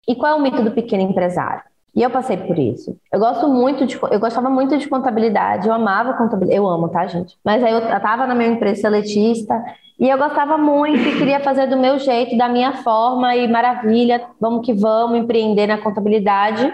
E 0.08 0.16
qual 0.16 0.32
é 0.32 0.36
o 0.40 0.42
mito 0.42 0.64
do 0.64 0.72
pequeno 0.72 1.04
empresário? 1.04 1.64
E 1.94 2.02
eu 2.02 2.10
passei 2.10 2.38
por 2.38 2.58
isso. 2.58 2.98
Eu 3.12 3.20
gosto 3.20 3.50
muito 3.50 3.86
de, 3.86 4.00
eu 4.10 4.20
gostava 4.20 4.50
muito 4.50 4.78
de 4.78 4.88
contabilidade, 4.88 5.68
eu 5.68 5.74
amava 5.74 6.14
contabilidade, 6.14 6.58
eu 6.58 6.68
amo, 6.68 6.88
tá, 6.88 7.06
gente? 7.06 7.38
Mas 7.44 7.62
aí 7.64 7.74
eu 7.74 7.80
estava 7.80 8.26
na 8.26 8.34
minha 8.34 8.50
empresa 8.50 8.82
seletista 8.82 9.62
e 10.00 10.10
eu 10.10 10.18
gostava 10.18 10.58
muito 10.58 11.02
e 11.02 11.18
queria 11.18 11.42
fazer 11.42 11.68
do 11.68 11.78
meu 11.78 12.00
jeito, 12.00 12.38
da 12.38 12.48
minha 12.48 12.78
forma 12.78 13.36
e 13.36 13.48
maravilha, 13.48 14.26
vamos 14.40 14.66
que 14.66 14.74
vamos 14.74 15.20
empreender 15.20 15.68
na 15.68 15.78
contabilidade. 15.78 16.74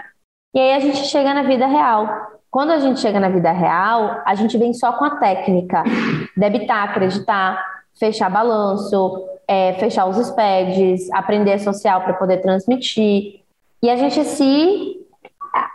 E 0.54 0.60
aí 0.60 0.74
a 0.74 0.80
gente 0.80 1.04
chega 1.06 1.34
na 1.34 1.42
vida 1.42 1.66
real. 1.66 2.08
Quando 2.50 2.70
a 2.70 2.78
gente 2.78 3.00
chega 3.00 3.18
na 3.18 3.28
vida 3.28 3.50
real, 3.50 4.22
a 4.24 4.34
gente 4.36 4.56
vem 4.56 4.72
só 4.72 4.92
com 4.92 5.04
a 5.04 5.16
técnica: 5.16 5.82
debitar, 6.36 6.90
acreditar, 6.90 7.62
fechar 7.98 8.30
balanço, 8.30 9.26
é, 9.48 9.74
fechar 9.74 10.06
os 10.06 10.16
SPEDs, 10.16 11.10
aprender 11.12 11.58
social 11.58 12.02
para 12.02 12.14
poder 12.14 12.38
transmitir. 12.38 13.40
E 13.82 13.90
a 13.90 13.96
gente 13.96 14.24
se 14.24 15.06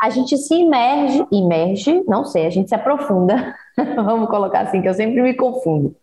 a 0.02 0.10
gente 0.10 0.38
se 0.38 0.54
imerge, 0.54 1.26
imerge, 1.32 2.04
não 2.08 2.26
sei, 2.26 2.46
a 2.46 2.50
gente 2.50 2.70
se 2.70 2.76
aprofunda, 2.76 3.56
vamos 3.96 4.30
colocar 4.30 4.62
assim, 4.62 4.82
que 4.82 4.88
eu 4.88 4.94
sempre 4.94 5.22
me 5.22 5.34
confundo. 5.34 5.96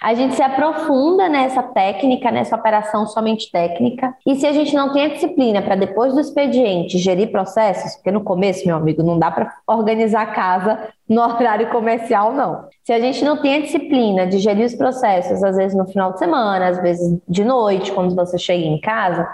A 0.00 0.14
gente 0.14 0.34
se 0.34 0.42
aprofunda 0.42 1.28
nessa 1.28 1.62
técnica, 1.62 2.30
nessa 2.30 2.56
operação 2.56 3.06
somente 3.06 3.50
técnica, 3.50 4.14
e 4.26 4.36
se 4.36 4.46
a 4.46 4.52
gente 4.52 4.74
não 4.74 4.92
tem 4.92 5.06
a 5.06 5.08
disciplina 5.08 5.60
para 5.60 5.76
depois 5.76 6.14
do 6.14 6.20
expediente 6.20 6.98
gerir 6.98 7.30
processos, 7.30 7.96
porque 7.96 8.10
no 8.10 8.22
começo, 8.22 8.66
meu 8.66 8.76
amigo, 8.76 9.02
não 9.02 9.18
dá 9.18 9.30
para 9.30 9.52
organizar 9.66 10.22
a 10.22 10.32
casa 10.32 10.88
no 11.08 11.20
horário 11.22 11.70
comercial, 11.70 12.32
não. 12.32 12.66
Se 12.84 12.92
a 12.92 13.00
gente 13.00 13.24
não 13.24 13.36
tem 13.40 13.56
a 13.56 13.60
disciplina 13.60 14.26
de 14.26 14.38
gerir 14.38 14.64
os 14.64 14.74
processos, 14.74 15.42
às 15.42 15.56
vezes 15.56 15.76
no 15.76 15.86
final 15.86 16.12
de 16.12 16.18
semana, 16.18 16.68
às 16.68 16.80
vezes 16.80 17.18
de 17.28 17.44
noite, 17.44 17.92
quando 17.92 18.14
você 18.14 18.38
chega 18.38 18.64
em 18.64 18.80
casa, 18.80 19.28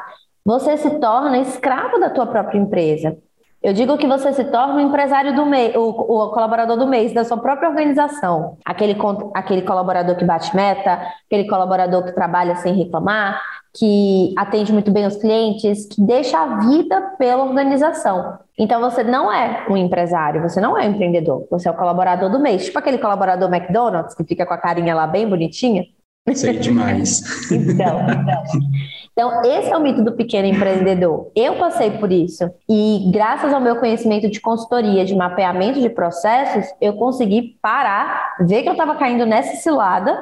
você 0.44 0.76
se 0.76 0.90
torna 0.98 1.38
escravo 1.38 1.98
da 1.98 2.10
tua 2.10 2.26
própria 2.26 2.58
empresa. 2.58 3.16
Eu 3.64 3.72
digo 3.72 3.96
que 3.96 4.06
você 4.06 4.30
se 4.34 4.44
torna 4.44 4.74
o 4.74 4.80
empresário 4.80 5.34
do 5.34 5.46
mês, 5.46 5.74
o, 5.74 5.88
o, 5.88 6.30
colaborador 6.32 6.76
do 6.76 6.86
mês 6.86 7.14
da 7.14 7.24
sua 7.24 7.38
própria 7.38 7.70
organização. 7.70 8.58
Aquele, 8.62 8.94
aquele 9.32 9.62
colaborador 9.62 10.16
que 10.16 10.24
bate 10.24 10.54
meta, 10.54 11.00
aquele 11.26 11.48
colaborador 11.48 12.04
que 12.04 12.12
trabalha 12.12 12.56
sem 12.56 12.74
reclamar, 12.74 13.40
que 13.72 14.34
atende 14.36 14.70
muito 14.70 14.90
bem 14.90 15.06
os 15.06 15.16
clientes, 15.16 15.86
que 15.86 15.98
deixa 16.02 16.38
a 16.38 16.58
vida 16.58 17.14
pela 17.18 17.42
organização. 17.42 18.38
Então 18.58 18.82
você 18.82 19.02
não 19.02 19.32
é 19.32 19.64
um 19.70 19.78
empresário, 19.78 20.42
você 20.42 20.60
não 20.60 20.76
é 20.76 20.86
um 20.86 20.90
empreendedor, 20.90 21.46
você 21.50 21.66
é 21.66 21.70
o 21.70 21.74
colaborador 21.74 22.30
do 22.30 22.38
mês. 22.38 22.66
Tipo 22.66 22.78
aquele 22.78 22.98
colaborador 22.98 23.48
McDonald's 23.48 24.14
que 24.14 24.24
fica 24.24 24.44
com 24.44 24.52
a 24.52 24.58
carinha 24.58 24.94
lá 24.94 25.06
bem 25.06 25.26
bonitinha. 25.26 25.86
Sei 26.32 26.58
demais. 26.58 27.20
então, 27.52 28.00
então. 29.12 29.42
Esse 29.44 29.70
é 29.70 29.76
o 29.76 29.80
mito 29.80 30.02
do 30.02 30.12
pequeno 30.12 30.48
empreendedor. 30.48 31.30
Eu 31.36 31.56
passei 31.56 31.90
por 31.90 32.10
isso. 32.10 32.50
E 32.68 33.10
graças 33.12 33.52
ao 33.52 33.60
meu 33.60 33.76
conhecimento 33.76 34.30
de 34.30 34.40
consultoria, 34.40 35.04
de 35.04 35.14
mapeamento 35.14 35.80
de 35.80 35.90
processos, 35.90 36.72
eu 36.80 36.94
consegui 36.94 37.58
parar, 37.60 38.36
ver 38.40 38.62
que 38.62 38.68
eu 38.68 38.72
estava 38.72 38.96
caindo 38.96 39.26
nessa 39.26 39.56
cilada 39.56 40.18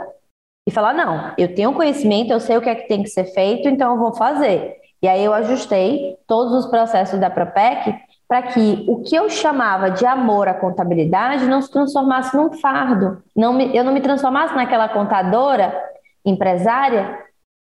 e 0.69 0.73
falar: 0.73 0.93
não, 0.93 1.33
eu 1.39 1.55
tenho 1.55 1.73
conhecimento, 1.73 2.33
eu 2.33 2.41
sei 2.41 2.57
o 2.57 2.61
que 2.61 2.69
é 2.69 2.75
que 2.75 2.89
tem 2.89 3.03
que 3.03 3.09
ser 3.09 3.25
feito, 3.27 3.69
então 3.69 3.93
eu 3.93 3.99
vou 3.99 4.13
fazer. 4.13 4.75
E 5.01 5.09
aí 5.09 5.25
eu 5.25 5.33
ajustei 5.33 6.17
todos 6.27 6.53
os 6.53 6.67
processos 6.67 7.19
da 7.19 7.31
Propec 7.31 7.95
para 8.29 8.43
que 8.43 8.85
o 8.89 9.03
que 9.03 9.15
eu 9.15 9.29
chamava 9.29 9.91
de 9.91 10.07
amor 10.07 10.49
à 10.49 10.55
contabilidade 10.55 11.47
não 11.47 11.61
se 11.61 11.71
transformasse 11.71 12.37
num 12.37 12.53
fardo. 12.53 13.23
Não 13.37 13.53
me, 13.53 13.77
eu 13.77 13.85
não 13.85 13.93
me 13.93 14.01
transformasse 14.01 14.55
naquela 14.55 14.89
contadora 14.89 15.92
empresária 16.25 17.19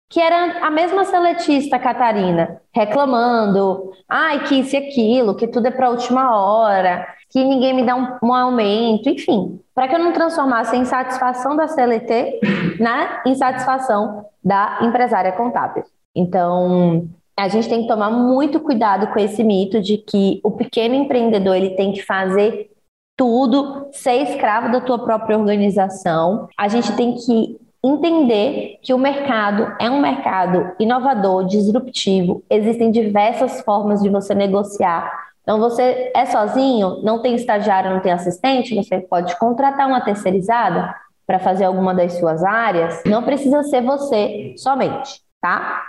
que 0.10 0.22
era 0.22 0.66
a 0.66 0.72
mesma 0.72 1.04
seletista 1.04 1.78
Catarina, 1.78 2.62
reclamando, 2.74 3.92
ai, 4.08 4.44
que 4.46 4.56
isso 4.56 4.76
e 4.76 4.78
aquilo, 4.78 5.36
que 5.36 5.48
tudo 5.48 5.68
é 5.68 5.72
para 5.72 5.90
última 5.90 6.34
hora, 6.34 7.06
que 7.30 7.44
ninguém 7.44 7.74
me 7.74 7.86
dá 7.86 7.96
um, 7.96 8.18
um 8.24 8.34
aumento, 8.34 9.10
enfim, 9.10 9.60
para 9.76 9.88
que 9.88 9.96
eu 9.96 10.00
não 10.00 10.14
transformasse 10.14 10.76
a 10.76 10.80
insatisfação 10.80 11.56
da 11.58 11.68
CLT 11.68 12.40
na 12.80 13.22
insatisfação 13.26 14.26
da 14.44 14.80
empresária 14.82 15.34
contábil. 15.34 15.84
Então, 16.16 17.08
a 17.38 17.50
gente 17.50 17.68
tem 17.68 17.82
que 17.82 17.88
tomar 17.88 18.10
muito 18.10 18.62
cuidado 18.62 19.08
com 19.08 19.20
esse 19.20 19.44
mito 19.44 19.82
de 19.82 19.98
que 19.98 20.40
o 20.42 20.52
pequeno 20.52 20.96
empreendedor 20.96 21.56
ele 21.56 21.72
tem 21.72 21.92
que 21.92 22.02
fazer 22.02 22.72
tudo, 23.18 23.90
ser 23.92 24.24
escravo 24.24 24.72
da 24.72 24.80
tua 24.80 25.00
própria 25.00 25.38
organização. 25.38 26.48
A 26.58 26.68
gente 26.68 26.96
tem 26.96 27.14
que 27.14 27.58
entender 27.88 28.78
que 28.82 28.94
o 28.94 28.98
mercado 28.98 29.76
é 29.80 29.90
um 29.90 30.02
mercado 30.02 30.72
inovador, 30.80 31.46
disruptivo, 31.46 32.44
existem 32.50 32.92
diversas 32.92 33.62
formas 33.62 34.02
de 34.02 34.10
você 34.10 34.34
negociar. 34.34 35.12
Então, 35.42 35.60
você 35.60 36.12
é 36.14 36.26
sozinho, 36.26 37.02
não 37.04 37.22
tem 37.22 37.36
estagiário, 37.36 37.92
não 37.92 38.02
tem 38.02 38.12
assistente, 38.12 38.76
você 38.76 39.00
pode 39.00 39.38
contratar 39.40 39.88
uma 39.88 40.02
terceirizada 40.02 40.94
para 41.26 41.40
fazer 41.40 41.66
alguma 41.66 41.94
das 41.94 42.14
suas 42.14 42.44
áreas, 42.44 43.02
não 43.06 43.24
precisa 43.24 43.64
ser 43.64 43.82
você 43.82 44.54
somente, 44.58 45.22
tá? 45.42 45.84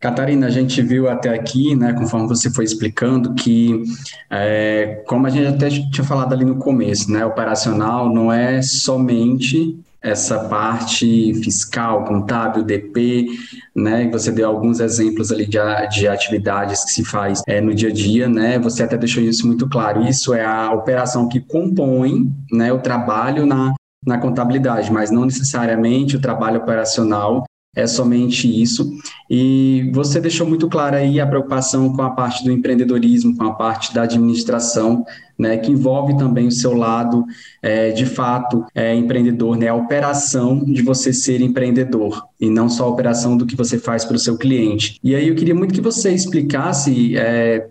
Catarina, 0.00 0.46
a 0.46 0.50
gente 0.50 0.80
viu 0.80 1.08
até 1.08 1.30
aqui, 1.30 1.74
né, 1.74 1.92
conforme 1.92 2.28
você 2.28 2.50
foi 2.50 2.64
explicando, 2.64 3.34
que, 3.34 3.82
é, 4.30 5.02
como 5.08 5.26
a 5.26 5.30
gente 5.30 5.46
até 5.48 5.68
tinha 5.68 6.04
falado 6.04 6.32
ali 6.32 6.44
no 6.44 6.56
começo, 6.56 7.10
né, 7.10 7.24
operacional 7.26 8.08
não 8.08 8.32
é 8.32 8.62
somente 8.62 9.76
essa 10.00 10.48
parte 10.48 11.34
fiscal, 11.42 12.04
contábil, 12.04 12.62
DP, 12.62 13.26
né? 13.74 14.08
Você 14.10 14.30
deu 14.30 14.48
alguns 14.48 14.80
exemplos 14.80 15.32
ali 15.32 15.46
de, 15.46 15.58
de 15.90 16.06
atividades 16.06 16.84
que 16.84 16.92
se 16.92 17.04
faz 17.04 17.42
é, 17.46 17.60
no 17.60 17.74
dia 17.74 17.88
a 17.88 17.92
dia, 17.92 18.28
né? 18.28 18.58
Você 18.58 18.82
até 18.82 18.96
deixou 18.96 19.22
isso 19.22 19.46
muito 19.46 19.68
claro. 19.68 20.06
Isso 20.06 20.32
é 20.32 20.44
a 20.44 20.72
operação 20.72 21.28
que 21.28 21.40
compõe, 21.40 22.32
né, 22.52 22.72
o 22.72 22.78
trabalho 22.78 23.44
na, 23.44 23.74
na 24.06 24.18
contabilidade, 24.18 24.92
mas 24.92 25.10
não 25.10 25.24
necessariamente 25.24 26.16
o 26.16 26.20
trabalho 26.20 26.58
operacional 26.58 27.44
é 27.74 27.86
somente 27.86 28.48
isso. 28.48 28.90
E 29.30 29.90
você 29.94 30.20
deixou 30.20 30.46
muito 30.46 30.68
claro 30.68 30.96
aí 30.96 31.20
a 31.20 31.26
preocupação 31.26 31.94
com 31.94 32.02
a 32.02 32.10
parte 32.10 32.42
do 32.42 32.50
empreendedorismo, 32.50 33.36
com 33.36 33.44
a 33.44 33.54
parte 33.54 33.94
da 33.94 34.02
administração, 34.02 35.04
né, 35.38 35.56
que 35.58 35.70
envolve 35.70 36.16
também 36.16 36.48
o 36.48 36.52
seu 36.52 36.74
lado, 36.74 37.24
é, 37.62 37.92
de 37.92 38.04
fato, 38.04 38.64
é, 38.74 38.94
empreendedor, 38.94 39.56
né, 39.56 39.68
a 39.68 39.74
operação 39.74 40.64
de 40.64 40.82
você 40.82 41.12
ser 41.12 41.40
empreendedor, 41.40 42.26
e 42.40 42.50
não 42.50 42.68
só 42.68 42.84
a 42.84 42.88
operação 42.88 43.36
do 43.36 43.46
que 43.46 43.54
você 43.54 43.78
faz 43.78 44.04
para 44.04 44.16
o 44.16 44.18
seu 44.18 44.36
cliente. 44.36 44.98
E 45.02 45.14
aí 45.14 45.28
eu 45.28 45.36
queria 45.36 45.54
muito 45.54 45.74
que 45.74 45.80
você 45.80 46.12
explicasse, 46.12 47.16
é, 47.16 47.68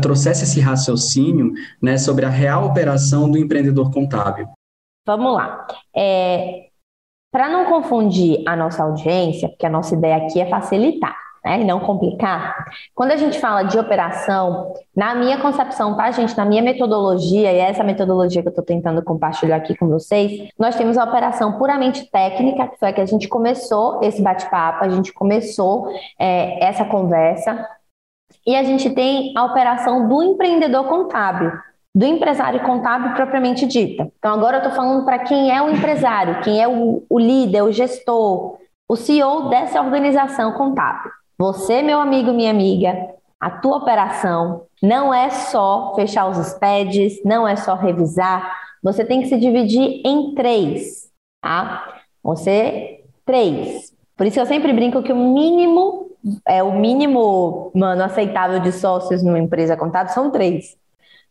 trouxesse 0.00 0.44
esse 0.44 0.60
raciocínio 0.60 1.52
né, 1.82 1.98
sobre 1.98 2.24
a 2.24 2.30
real 2.30 2.66
operação 2.66 3.30
do 3.30 3.36
empreendedor 3.36 3.90
contábil. 3.90 4.48
Vamos 5.06 5.34
lá. 5.34 5.66
É, 5.94 6.68
para 7.34 7.48
não 7.48 7.64
confundir 7.64 8.44
a 8.46 8.54
nossa 8.54 8.84
audiência, 8.84 9.48
porque 9.48 9.66
a 9.66 9.68
nossa 9.68 9.92
ideia 9.92 10.18
aqui 10.18 10.40
é 10.40 10.46
facilitar, 10.46 11.16
né, 11.44 11.60
e 11.60 11.64
não 11.64 11.80
complicar, 11.80 12.64
quando 12.94 13.10
a 13.10 13.16
gente 13.16 13.40
fala 13.40 13.64
de 13.64 13.76
operação, 13.76 14.72
na 14.94 15.16
minha 15.16 15.36
concepção, 15.38 15.96
tá, 15.96 16.12
gente, 16.12 16.36
na 16.36 16.44
minha 16.44 16.62
metodologia, 16.62 17.52
e 17.52 17.56
é 17.56 17.70
essa 17.70 17.82
metodologia 17.82 18.40
que 18.40 18.46
eu 18.46 18.50
estou 18.50 18.64
tentando 18.64 19.02
compartilhar 19.02 19.56
aqui 19.56 19.76
com 19.76 19.88
vocês, 19.88 20.48
nós 20.56 20.76
temos 20.76 20.96
a 20.96 21.02
operação 21.02 21.58
puramente 21.58 22.08
técnica, 22.08 22.68
que 22.68 22.78
foi 22.78 22.90
a 22.90 22.92
que 22.92 23.00
a 23.00 23.06
gente 23.06 23.26
começou 23.26 23.98
esse 24.00 24.22
bate-papo, 24.22 24.84
a 24.84 24.88
gente 24.88 25.12
começou 25.12 25.88
é, 26.16 26.64
essa 26.64 26.84
conversa, 26.84 27.68
e 28.46 28.54
a 28.54 28.62
gente 28.62 28.90
tem 28.90 29.32
a 29.36 29.44
operação 29.44 30.08
do 30.08 30.22
empreendedor 30.22 30.84
contábil, 30.84 31.50
do 31.94 32.04
empresário 32.04 32.60
contábil 32.60 33.14
propriamente 33.14 33.66
dita. 33.66 34.10
Então, 34.18 34.34
agora 34.34 34.56
eu 34.56 34.62
estou 34.62 34.74
falando 34.74 35.04
para 35.04 35.20
quem 35.20 35.54
é 35.54 35.62
o 35.62 35.70
empresário, 35.70 36.40
quem 36.42 36.60
é 36.60 36.66
o, 36.66 37.04
o 37.08 37.18
líder, 37.18 37.62
o 37.62 37.72
gestor, 37.72 38.58
o 38.88 38.96
CEO 38.96 39.48
dessa 39.48 39.80
organização 39.80 40.52
contábil. 40.52 41.10
Você, 41.38 41.82
meu 41.82 42.00
amigo, 42.00 42.32
minha 42.32 42.50
amiga, 42.50 43.14
a 43.40 43.50
tua 43.50 43.76
operação 43.76 44.62
não 44.82 45.14
é 45.14 45.30
só 45.30 45.92
fechar 45.94 46.26
os 46.26 46.36
SPEDs, 46.38 47.22
não 47.24 47.46
é 47.46 47.54
só 47.54 47.74
revisar, 47.74 48.52
você 48.82 49.04
tem 49.04 49.22
que 49.22 49.28
se 49.28 49.38
dividir 49.38 50.02
em 50.04 50.34
três, 50.34 51.08
tá? 51.40 52.00
Você, 52.22 53.04
três. 53.24 53.92
Por 54.16 54.26
isso 54.26 54.40
eu 54.40 54.46
sempre 54.46 54.72
brinco 54.72 55.02
que 55.02 55.12
o 55.12 55.16
mínimo, 55.16 56.10
é 56.46 56.62
o 56.62 56.72
mínimo, 56.78 57.70
mano, 57.74 58.02
aceitável 58.02 58.60
de 58.60 58.72
sócios 58.72 59.22
numa 59.22 59.38
empresa 59.38 59.76
contábil 59.76 60.12
são 60.12 60.30
três. 60.30 60.76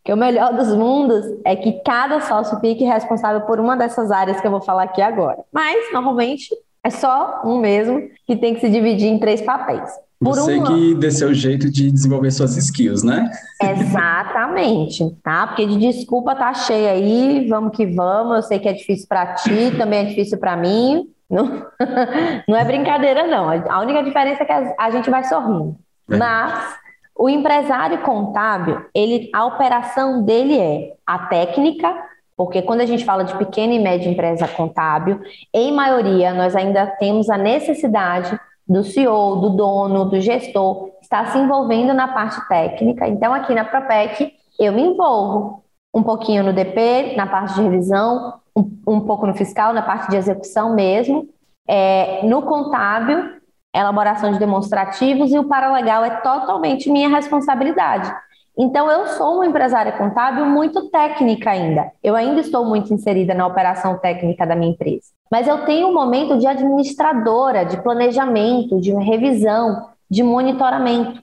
Que 0.04 0.12
o 0.12 0.18
melhor 0.18 0.54
dos 0.54 0.74
mundos 0.76 1.26
é 1.46 1.56
que 1.56 1.82
cada 1.84 2.20
sócio 2.22 2.60
fique 2.60 2.84
responsável 2.84 3.42
por 3.42 3.60
uma 3.60 3.78
dessas 3.78 4.12
áreas 4.12 4.42
que 4.42 4.46
eu 4.48 4.52
vou 4.52 4.62
falar 4.62 4.84
aqui 4.84 5.02
agora. 5.02 5.40
Mas, 5.52 5.92
normalmente, 5.94 6.50
É 6.86 6.90
só 6.90 7.42
um 7.46 7.60
mesmo 7.60 8.02
que 8.28 8.36
tem 8.36 8.54
que 8.54 8.60
se 8.60 8.70
dividir 8.70 9.08
em 9.08 9.18
três 9.18 9.42
papéis. 9.42 9.90
Por 10.20 10.36
Você 10.36 10.58
uma... 10.58 10.68
que 10.68 10.96
dê 10.96 11.12
seu 11.12 11.34
jeito 11.34 11.72
de 11.72 11.90
desenvolver 11.90 12.30
suas 12.32 12.58
skills, 12.58 13.04
né? 13.04 13.30
Exatamente, 13.62 15.16
tá? 15.24 15.48
Porque 15.48 15.66
de 15.66 15.78
desculpa 15.78 16.36
tá 16.36 16.54
cheia 16.54 16.92
aí, 16.92 17.48
vamos 17.48 17.76
que 17.76 17.86
vamos. 17.86 18.36
Eu 18.36 18.42
sei 18.44 18.60
que 18.60 18.68
é 18.68 18.74
difícil 18.74 19.08
para 19.08 19.34
ti, 19.36 19.72
também 19.78 20.00
é 20.00 20.04
difícil 20.06 20.38
para 20.38 20.58
mim. 20.58 21.08
Não, 21.30 21.66
não 22.48 22.58
é 22.58 22.66
brincadeira, 22.66 23.28
não. 23.28 23.50
A 23.50 23.82
única 23.82 24.04
diferença 24.04 24.44
é 24.44 24.46
que 24.46 24.76
a 24.78 24.90
gente 24.92 25.10
vai 25.10 25.24
sorrindo. 25.24 25.78
É. 26.10 26.18
Mas 26.18 26.76
o 27.16 27.30
empresário 27.30 28.02
contábil, 28.02 28.86
ele, 28.94 29.30
a 29.34 29.46
operação 29.46 30.24
dele 30.24 30.58
é 30.58 30.94
a 31.06 31.20
técnica, 31.20 31.96
porque 32.36 32.62
quando 32.62 32.82
a 32.82 32.86
gente 32.86 33.06
fala 33.06 33.24
de 33.24 33.38
pequena 33.38 33.74
e 33.74 33.80
média 33.80 34.10
empresa 34.10 34.48
contábil, 34.48 35.20
em 35.54 35.72
maioria 35.72 36.34
nós 36.34 36.56
ainda 36.56 36.88
temos 36.88 37.30
a 37.30 37.38
necessidade 37.38 38.40
do 38.68 38.84
CEO, 38.84 39.38
do 39.38 39.50
dono, 39.52 40.06
do 40.06 40.20
gestor, 40.20 40.90
está 41.02 41.26
se 41.28 41.38
envolvendo 41.38 41.94
na 41.94 42.08
parte 42.08 42.48
técnica. 42.48 43.08
Então, 43.08 43.34
aqui 43.34 43.54
na 43.54 43.66
Propec, 43.66 44.34
eu 44.60 44.72
me 44.72 44.82
envolvo 44.82 45.64
um 45.94 46.02
pouquinho 46.02 46.44
no 46.44 46.54
DP, 46.54 47.16
na 47.16 47.28
parte 47.28 47.56
de 47.56 47.62
revisão, 47.62 48.40
um, 48.56 48.78
um 48.88 49.00
pouco 49.02 49.28
no 49.28 49.36
fiscal, 49.36 49.74
na 49.74 49.82
parte 49.82 50.10
de 50.10 50.16
execução 50.16 50.74
mesmo. 50.74 51.28
É, 51.68 52.26
no 52.26 52.42
contábil, 52.42 53.42
elaboração 53.80 54.32
de 54.32 54.40
demonstrativos, 54.40 55.32
e 55.32 55.40
o 55.40 55.46
paralegal 55.46 56.04
é 56.04 56.10
totalmente 56.18 56.90
minha 56.90 57.10
responsabilidade. 57.10 58.14
Então, 58.58 58.90
eu 58.90 59.08
sou 59.08 59.36
uma 59.36 59.48
empresária 59.48 59.92
contábil 59.94 60.46
muito 60.46 60.90
técnica 60.90 61.50
ainda. 61.50 61.92
Eu 62.04 62.16
ainda 62.16 62.40
estou 62.40 62.64
muito 62.64 62.94
inserida 62.94 63.34
na 63.34 63.48
operação 63.48 63.98
técnica 63.98 64.46
da 64.46 64.56
minha 64.56 64.72
empresa. 64.72 65.08
Mas 65.32 65.48
eu 65.48 65.66
tenho 65.66 65.88
um 65.88 65.94
momento 65.94 66.38
de 66.38 66.46
administradora, 66.46 67.66
de 67.66 67.82
planejamento, 67.82 68.80
de 68.80 68.94
revisão, 68.94 69.90
de 70.10 70.22
monitoramento. 70.22 71.20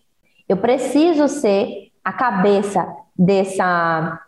Eu 0.49 0.57
preciso 0.57 1.28
ser 1.28 1.90
a 2.04 2.12
cabeça 2.12 2.85
dessa, 3.16 4.21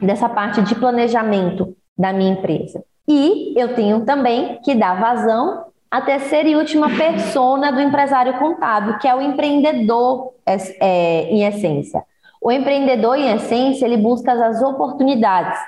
dessa 0.00 0.26
parte 0.26 0.62
de 0.62 0.74
planejamento 0.74 1.76
da 1.98 2.14
minha 2.14 2.32
empresa. 2.32 2.82
E 3.06 3.52
eu 3.54 3.74
tenho 3.74 4.06
também 4.06 4.58
que 4.64 4.74
dar 4.74 4.98
vazão 4.98 5.65
à 5.90 6.00
terceira 6.00 6.48
e 6.48 6.56
última 6.56 6.88
persona 6.90 7.72
do 7.72 7.80
empresário 7.80 8.38
contábil, 8.38 8.98
que 8.98 9.08
é 9.08 9.14
o 9.14 9.20
empreendedor 9.20 10.32
é, 10.44 10.56
é, 10.80 11.22
em 11.30 11.44
essência. 11.44 12.02
O 12.40 12.52
empreendedor, 12.52 13.16
em 13.16 13.32
essência, 13.34 13.86
ele 13.86 13.96
busca 13.96 14.32
as 14.32 14.62
oportunidades. 14.62 15.58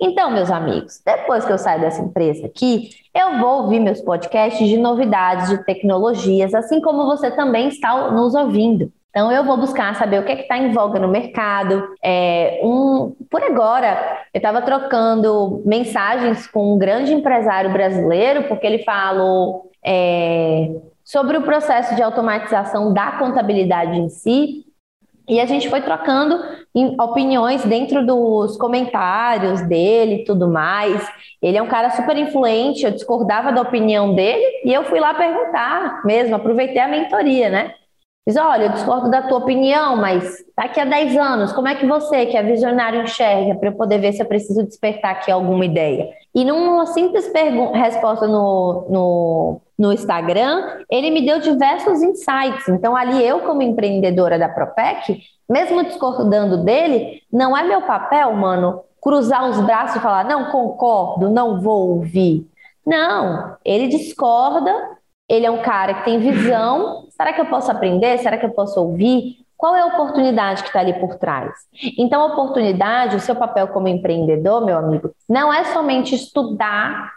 Então, 0.00 0.30
meus 0.30 0.50
amigos, 0.50 1.00
depois 1.04 1.44
que 1.44 1.52
eu 1.52 1.58
saio 1.58 1.80
dessa 1.80 2.02
empresa 2.02 2.46
aqui, 2.46 2.90
eu 3.14 3.38
vou 3.38 3.62
ouvir 3.62 3.80
meus 3.80 4.00
podcasts 4.00 4.66
de 4.66 4.76
novidades, 4.76 5.48
de 5.48 5.64
tecnologias, 5.64 6.54
assim 6.54 6.80
como 6.80 7.06
você 7.06 7.30
também 7.30 7.68
está 7.68 8.10
nos 8.12 8.34
ouvindo. 8.34 8.92
Então, 9.10 9.32
eu 9.32 9.42
vou 9.42 9.56
buscar 9.56 9.96
saber 9.96 10.20
o 10.20 10.24
que 10.24 10.30
é 10.30 10.40
está 10.42 10.56
em 10.58 10.72
voga 10.72 11.00
no 11.00 11.08
mercado. 11.08 11.88
É, 12.04 12.60
um, 12.62 13.16
por 13.28 13.42
agora, 13.42 14.18
eu 14.32 14.38
estava 14.38 14.62
trocando 14.62 15.62
mensagens 15.64 16.46
com 16.46 16.74
um 16.74 16.78
grande 16.78 17.12
empresário 17.12 17.72
brasileiro, 17.72 18.44
porque 18.44 18.66
ele 18.66 18.84
falou 18.84 19.67
é, 19.88 20.68
sobre 21.02 21.38
o 21.38 21.42
processo 21.42 21.94
de 21.96 22.02
automatização 22.02 22.92
da 22.92 23.12
contabilidade 23.12 23.98
em 23.98 24.10
si. 24.10 24.66
E 25.26 25.40
a 25.40 25.46
gente 25.46 25.68
foi 25.68 25.80
trocando 25.80 26.38
opiniões 27.00 27.64
dentro 27.64 28.06
dos 28.06 28.56
comentários 28.56 29.62
dele 29.62 30.16
e 30.16 30.24
tudo 30.24 30.48
mais. 30.48 31.06
Ele 31.42 31.56
é 31.56 31.62
um 31.62 31.68
cara 31.68 31.90
super 31.90 32.16
influente, 32.16 32.84
eu 32.84 32.90
discordava 32.90 33.52
da 33.52 33.62
opinião 33.62 34.14
dele 34.14 34.44
e 34.64 34.72
eu 34.72 34.84
fui 34.84 35.00
lá 35.00 35.14
perguntar 35.14 36.02
mesmo, 36.04 36.34
aproveitei 36.34 36.80
a 36.80 36.88
mentoria, 36.88 37.48
né? 37.50 37.74
Diz, 38.28 38.36
olha, 38.36 38.64
eu 38.64 38.72
discordo 38.72 39.10
da 39.10 39.22
tua 39.22 39.38
opinião, 39.38 39.96
mas 39.96 40.44
daqui 40.54 40.78
a 40.78 40.84
10 40.84 41.16
anos, 41.16 41.50
como 41.50 41.66
é 41.66 41.74
que 41.74 41.86
você, 41.86 42.26
que 42.26 42.36
é 42.36 42.42
visionário, 42.42 43.00
enxerga 43.00 43.54
para 43.54 43.70
eu 43.70 43.72
poder 43.72 43.96
ver 43.98 44.12
se 44.12 44.20
eu 44.20 44.26
preciso 44.26 44.66
despertar 44.66 45.12
aqui 45.12 45.30
alguma 45.30 45.64
ideia? 45.64 46.10
E 46.34 46.44
numa 46.44 46.84
simples 46.84 47.32
resposta 47.72 48.26
no, 48.26 48.84
no, 48.90 49.60
no 49.78 49.92
Instagram, 49.94 50.62
ele 50.90 51.10
me 51.10 51.24
deu 51.24 51.40
diversos 51.40 52.02
insights. 52.02 52.68
Então, 52.68 52.94
ali 52.94 53.26
eu, 53.26 53.40
como 53.40 53.62
empreendedora 53.62 54.38
da 54.38 54.50
Propec, 54.50 55.22
mesmo 55.48 55.82
discordando 55.84 56.62
dele, 56.62 57.22
não 57.32 57.56
é 57.56 57.62
meu 57.62 57.80
papel, 57.80 58.34
mano, 58.34 58.82
cruzar 59.00 59.48
os 59.48 59.58
braços 59.62 59.96
e 59.96 60.00
falar, 60.00 60.26
não 60.26 60.50
concordo, 60.50 61.30
não 61.30 61.62
vou 61.62 61.92
ouvir. 61.92 62.46
Não, 62.84 63.56
ele 63.64 63.88
discorda, 63.88 64.97
ele 65.28 65.44
é 65.44 65.50
um 65.50 65.62
cara 65.62 65.94
que 65.94 66.04
tem 66.04 66.18
visão. 66.18 67.06
Será 67.10 67.32
que 67.32 67.40
eu 67.40 67.46
posso 67.46 67.70
aprender? 67.70 68.18
Será 68.18 68.38
que 68.38 68.46
eu 68.46 68.50
posso 68.50 68.80
ouvir? 68.80 69.44
Qual 69.56 69.74
é 69.74 69.80
a 69.80 69.86
oportunidade 69.86 70.62
que 70.62 70.68
está 70.68 70.80
ali 70.80 70.94
por 70.94 71.16
trás? 71.16 71.52
Então, 71.98 72.22
a 72.22 72.26
oportunidade, 72.26 73.16
o 73.16 73.20
seu 73.20 73.34
papel 73.34 73.68
como 73.68 73.88
empreendedor, 73.88 74.64
meu 74.64 74.78
amigo, 74.78 75.10
não 75.28 75.52
é 75.52 75.64
somente 75.64 76.14
estudar 76.14 77.12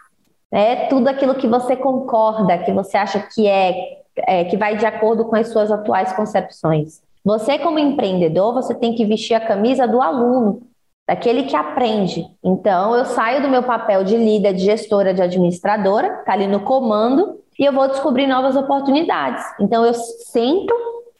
né, 0.50 0.86
tudo 0.86 1.08
aquilo 1.08 1.36
que 1.36 1.46
você 1.46 1.76
concorda, 1.76 2.58
que 2.58 2.72
você 2.72 2.96
acha 2.96 3.20
que 3.20 3.46
é, 3.46 4.00
é 4.26 4.44
que 4.44 4.56
vai 4.56 4.76
de 4.76 4.84
acordo 4.84 5.24
com 5.24 5.36
as 5.36 5.48
suas 5.48 5.70
atuais 5.70 6.12
concepções. 6.12 7.00
Você, 7.24 7.58
como 7.58 7.78
empreendedor, 7.78 8.52
você 8.52 8.74
tem 8.74 8.94
que 8.94 9.04
vestir 9.04 9.34
a 9.34 9.40
camisa 9.40 9.86
do 9.86 10.02
aluno, 10.02 10.62
daquele 11.06 11.44
que 11.44 11.54
aprende. 11.54 12.26
Então, 12.42 12.96
eu 12.96 13.04
saio 13.04 13.40
do 13.40 13.48
meu 13.48 13.62
papel 13.62 14.02
de 14.02 14.16
líder, 14.16 14.52
de 14.52 14.64
gestora, 14.64 15.14
de 15.14 15.22
administradora, 15.22 16.22
tá 16.26 16.32
ali 16.32 16.48
no 16.48 16.60
comando, 16.60 17.41
e 17.58 17.64
eu 17.64 17.72
vou 17.72 17.88
descobrir 17.88 18.26
novas 18.26 18.56
oportunidades. 18.56 19.44
Então, 19.60 19.84
eu 19.84 19.94
sento 19.94 20.74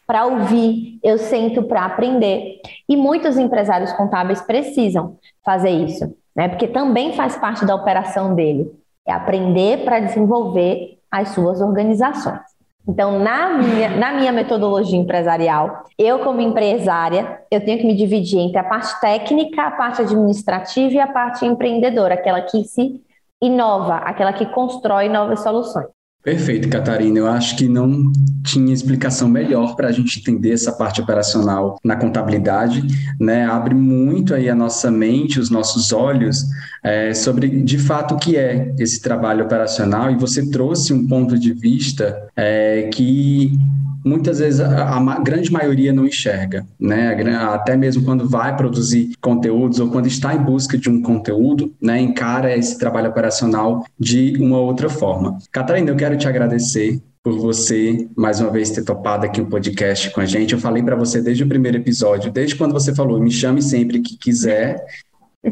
para 0.05 0.25
ouvir, 0.25 0.99
eu 1.03 1.17
sento 1.17 1.63
para 1.63 1.85
aprender. 1.85 2.59
E 2.87 2.95
muitos 2.95 3.37
empresários 3.37 3.93
contábeis 3.93 4.41
precisam 4.41 5.17
fazer 5.43 5.69
isso, 5.69 6.15
né? 6.35 6.49
Porque 6.49 6.67
também 6.67 7.13
faz 7.13 7.37
parte 7.37 7.65
da 7.65 7.75
operação 7.75 8.35
dele. 8.35 8.71
É 9.07 9.11
aprender 9.11 9.83
para 9.83 9.99
desenvolver 9.99 10.99
as 11.11 11.29
suas 11.29 11.61
organizações. 11.61 12.41
Então, 12.87 13.17
na 13.19 13.57
minha, 13.57 13.89
na 13.91 14.11
minha 14.11 14.31
metodologia 14.31 14.99
empresarial, 14.99 15.85
eu, 15.97 16.19
como 16.19 16.41
empresária, 16.41 17.41
eu 17.49 17.63
tenho 17.63 17.79
que 17.79 17.85
me 17.85 17.95
dividir 17.95 18.39
entre 18.39 18.57
a 18.57 18.63
parte 18.63 18.99
técnica, 18.99 19.63
a 19.63 19.71
parte 19.71 20.01
administrativa 20.01 20.93
e 20.93 20.99
a 20.99 21.07
parte 21.07 21.45
empreendedora, 21.45 22.15
aquela 22.15 22.41
que 22.41 22.63
se 22.65 23.01
inova, 23.41 23.95
aquela 23.95 24.33
que 24.33 24.45
constrói 24.47 25.07
novas 25.07 25.41
soluções. 25.41 25.87
Perfeito, 26.23 26.69
Catarina. 26.69 27.19
Eu 27.19 27.27
acho 27.27 27.57
que 27.57 27.67
não 27.67 28.09
tinha 28.45 28.73
explicação 28.73 29.27
melhor 29.27 29.75
para 29.75 29.89
a 29.89 29.91
gente 29.91 30.21
entender 30.21 30.51
essa 30.51 30.71
parte 30.71 31.01
operacional 31.01 31.77
na 31.83 31.97
contabilidade, 31.97 32.81
né? 33.19 33.45
Abre 33.45 33.75
muito 33.75 34.33
aí 34.33 34.49
a 34.49 34.55
nossa 34.55 34.89
mente, 34.89 35.37
os 35.37 35.49
nossos 35.49 35.91
olhos 35.91 36.45
é, 36.81 37.13
sobre 37.13 37.49
de 37.63 37.77
fato 37.77 38.15
o 38.15 38.17
que 38.17 38.37
é 38.37 38.73
esse 38.79 39.01
trabalho 39.01 39.43
operacional. 39.43 40.11
E 40.11 40.15
você 40.15 40.49
trouxe 40.49 40.93
um 40.93 41.05
ponto 41.05 41.37
de 41.37 41.51
vista 41.51 42.17
é, 42.37 42.83
que 42.93 43.59
muitas 44.03 44.39
vezes 44.39 44.59
a, 44.59 44.97
a, 44.97 45.19
grande 45.19 45.51
maioria 45.51 45.93
não 45.93 46.05
enxerga, 46.05 46.65
né? 46.79 47.15
Até 47.35 47.75
mesmo 47.75 48.03
quando 48.03 48.27
vai 48.27 48.55
produzir 48.55 49.13
conteúdos 49.21 49.79
ou 49.79 49.89
quando 49.89 50.07
está 50.07 50.33
em 50.33 50.43
busca 50.43 50.77
de 50.77 50.89
um 50.89 51.01
conteúdo, 51.01 51.73
né? 51.81 51.99
Encara 51.99 52.55
esse 52.55 52.77
trabalho 52.77 53.09
operacional 53.09 53.85
de 53.99 54.35
uma 54.39 54.59
outra 54.59 54.89
forma. 54.89 55.37
Catarina, 55.51 55.89
eu 55.89 55.95
quero 55.95 56.17
te 56.17 56.27
agradecer 56.27 57.01
por 57.23 57.39
você 57.39 58.09
mais 58.17 58.41
uma 58.41 58.49
vez 58.49 58.69
ter 58.69 58.83
topado 58.83 59.25
aqui 59.25 59.39
o 59.39 59.45
um 59.45 59.49
podcast 59.49 60.09
com 60.11 60.19
a 60.19 60.25
gente. 60.25 60.53
Eu 60.53 60.59
falei 60.59 60.83
para 60.83 60.95
você 60.95 61.21
desde 61.21 61.43
o 61.43 61.47
primeiro 61.47 61.77
episódio, 61.77 62.29
desde 62.29 62.55
quando 62.55 62.73
você 62.73 62.93
falou, 62.93 63.19
me 63.19 63.31
chame 63.31 63.61
sempre 63.61 64.01
que 64.01 64.17
quiser. 64.17 64.83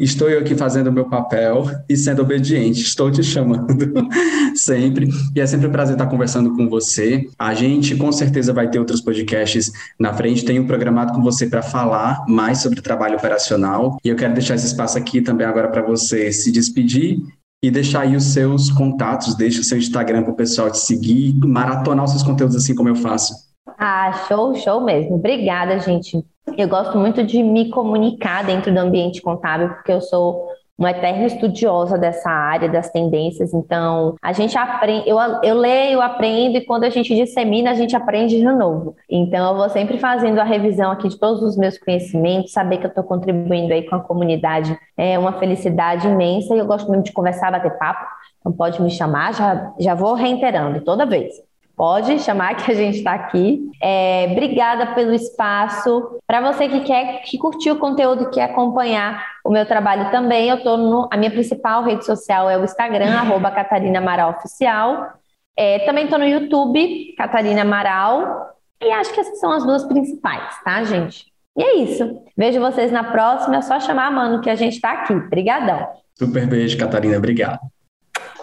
Estou 0.00 0.30
eu 0.30 0.40
aqui 0.40 0.54
fazendo 0.54 0.86
o 0.86 0.92
meu 0.92 1.04
papel 1.04 1.64
e 1.86 1.96
sendo 1.96 2.22
obediente. 2.22 2.80
Estou 2.80 3.10
te 3.10 3.22
chamando 3.22 3.92
sempre. 4.56 5.08
E 5.36 5.40
é 5.40 5.46
sempre 5.46 5.66
um 5.66 5.70
prazer 5.70 5.94
estar 5.94 6.06
conversando 6.06 6.56
com 6.56 6.66
você. 6.66 7.28
A 7.38 7.52
gente 7.52 7.94
com 7.96 8.10
certeza 8.10 8.54
vai 8.54 8.70
ter 8.70 8.78
outros 8.78 9.02
podcasts 9.02 9.70
na 10.00 10.14
frente. 10.14 10.46
Tenho 10.46 10.66
programado 10.66 11.12
com 11.12 11.22
você 11.22 11.46
para 11.46 11.60
falar 11.60 12.24
mais 12.26 12.58
sobre 12.58 12.80
trabalho 12.80 13.16
operacional. 13.18 13.98
E 14.02 14.08
eu 14.08 14.16
quero 14.16 14.32
deixar 14.32 14.54
esse 14.54 14.66
espaço 14.66 14.96
aqui 14.96 15.20
também 15.20 15.46
agora 15.46 15.68
para 15.68 15.82
você 15.82 16.32
se 16.32 16.50
despedir 16.50 17.18
e 17.62 17.70
deixar 17.70 18.00
aí 18.00 18.16
os 18.16 18.24
seus 18.24 18.70
contatos. 18.70 19.34
Deixe 19.34 19.60
o 19.60 19.64
seu 19.64 19.76
Instagram 19.76 20.22
para 20.22 20.32
o 20.32 20.36
pessoal 20.36 20.70
te 20.70 20.78
seguir, 20.78 21.34
maratonar 21.44 22.06
os 22.06 22.12
seus 22.12 22.22
conteúdos 22.22 22.56
assim 22.56 22.74
como 22.74 22.88
eu 22.88 22.96
faço. 22.96 23.34
Ah, 23.78 24.24
show, 24.26 24.54
show 24.54 24.82
mesmo. 24.82 25.16
Obrigada, 25.16 25.78
gente. 25.78 26.24
Eu 26.56 26.68
gosto 26.68 26.98
muito 26.98 27.22
de 27.24 27.42
me 27.42 27.70
comunicar 27.70 28.44
dentro 28.44 28.72
do 28.72 28.78
ambiente 28.78 29.20
contábil, 29.20 29.68
porque 29.70 29.92
eu 29.92 30.00
sou 30.00 30.48
uma 30.76 30.90
eterna 30.90 31.26
estudiosa 31.26 31.96
dessa 31.96 32.28
área, 32.28 32.68
das 32.68 32.90
tendências. 32.90 33.54
Então, 33.54 34.16
a 34.20 34.32
gente 34.32 34.56
aprende, 34.58 35.08
eu, 35.08 35.16
eu 35.42 35.54
leio, 35.54 36.00
aprendo, 36.00 36.56
e 36.56 36.64
quando 36.64 36.84
a 36.84 36.90
gente 36.90 37.14
dissemina, 37.14 37.70
a 37.70 37.74
gente 37.74 37.94
aprende 37.94 38.36
de 38.36 38.44
novo. 38.44 38.96
Então, 39.08 39.50
eu 39.50 39.56
vou 39.56 39.68
sempre 39.68 39.98
fazendo 39.98 40.40
a 40.40 40.44
revisão 40.44 40.90
aqui 40.90 41.08
de 41.08 41.18
todos 41.18 41.42
os 41.42 41.56
meus 41.56 41.78
conhecimentos, 41.78 42.52
saber 42.52 42.78
que 42.78 42.86
eu 42.86 42.88
estou 42.88 43.04
contribuindo 43.04 43.72
aí 43.72 43.82
com 43.82 43.94
a 43.94 44.00
comunidade 44.00 44.76
é 44.96 45.18
uma 45.18 45.32
felicidade 45.34 46.08
imensa, 46.08 46.54
e 46.54 46.58
eu 46.58 46.66
gosto 46.66 46.88
muito 46.88 47.04
de 47.06 47.12
conversar, 47.12 47.52
bater 47.52 47.78
papo. 47.78 48.04
Então 48.40 48.52
pode 48.52 48.82
me 48.82 48.90
chamar, 48.90 49.34
já, 49.34 49.72
já 49.78 49.94
vou 49.94 50.14
reiterando 50.14 50.80
toda 50.80 51.06
vez. 51.06 51.32
Pode 51.76 52.18
chamar 52.20 52.54
que 52.56 52.70
a 52.70 52.74
gente 52.74 52.98
está 52.98 53.12
aqui. 53.12 53.70
É, 53.82 54.28
obrigada 54.30 54.94
pelo 54.94 55.12
espaço. 55.12 56.20
Para 56.26 56.52
você 56.52 56.68
que 56.68 56.80
quer, 56.80 57.22
que 57.22 57.38
curtiu 57.38 57.74
o 57.74 57.78
conteúdo, 57.78 58.30
quer 58.30 58.44
acompanhar 58.44 59.24
o 59.44 59.50
meu 59.50 59.66
trabalho 59.66 60.10
também, 60.10 60.48
eu 60.48 60.62
tô 60.62 60.76
no, 60.76 61.08
a 61.10 61.16
minha 61.16 61.30
principal 61.30 61.82
rede 61.82 62.04
social 62.04 62.48
é 62.48 62.56
o 62.56 62.64
Instagram, 62.64 63.12
arroba 63.18 63.50
Catarina 63.50 63.98
Amaral 63.98 64.32
Oficial. 64.32 65.12
É, 65.56 65.80
também 65.80 66.04
estou 66.04 66.18
no 66.18 66.26
YouTube, 66.26 67.14
Catarina 67.16 67.62
Amaral. 67.62 68.52
E 68.80 68.90
acho 68.90 69.12
que 69.12 69.20
essas 69.20 69.38
são 69.38 69.52
as 69.52 69.64
duas 69.64 69.84
principais, 69.84 70.62
tá, 70.64 70.82
gente? 70.84 71.26
E 71.56 71.62
é 71.62 71.76
isso. 71.76 72.22
Vejo 72.36 72.60
vocês 72.60 72.90
na 72.90 73.04
próxima. 73.04 73.56
É 73.56 73.62
só 73.62 73.78
chamar 73.78 74.06
a 74.06 74.10
Mano 74.10 74.40
que 74.40 74.50
a 74.50 74.54
gente 74.54 74.74
está 74.74 74.92
aqui. 74.92 75.12
Obrigadão. 75.12 75.86
Super 76.14 76.46
beijo, 76.46 76.78
Catarina. 76.78 77.16
Obrigado. 77.16 77.60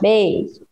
Beijo. 0.01 0.68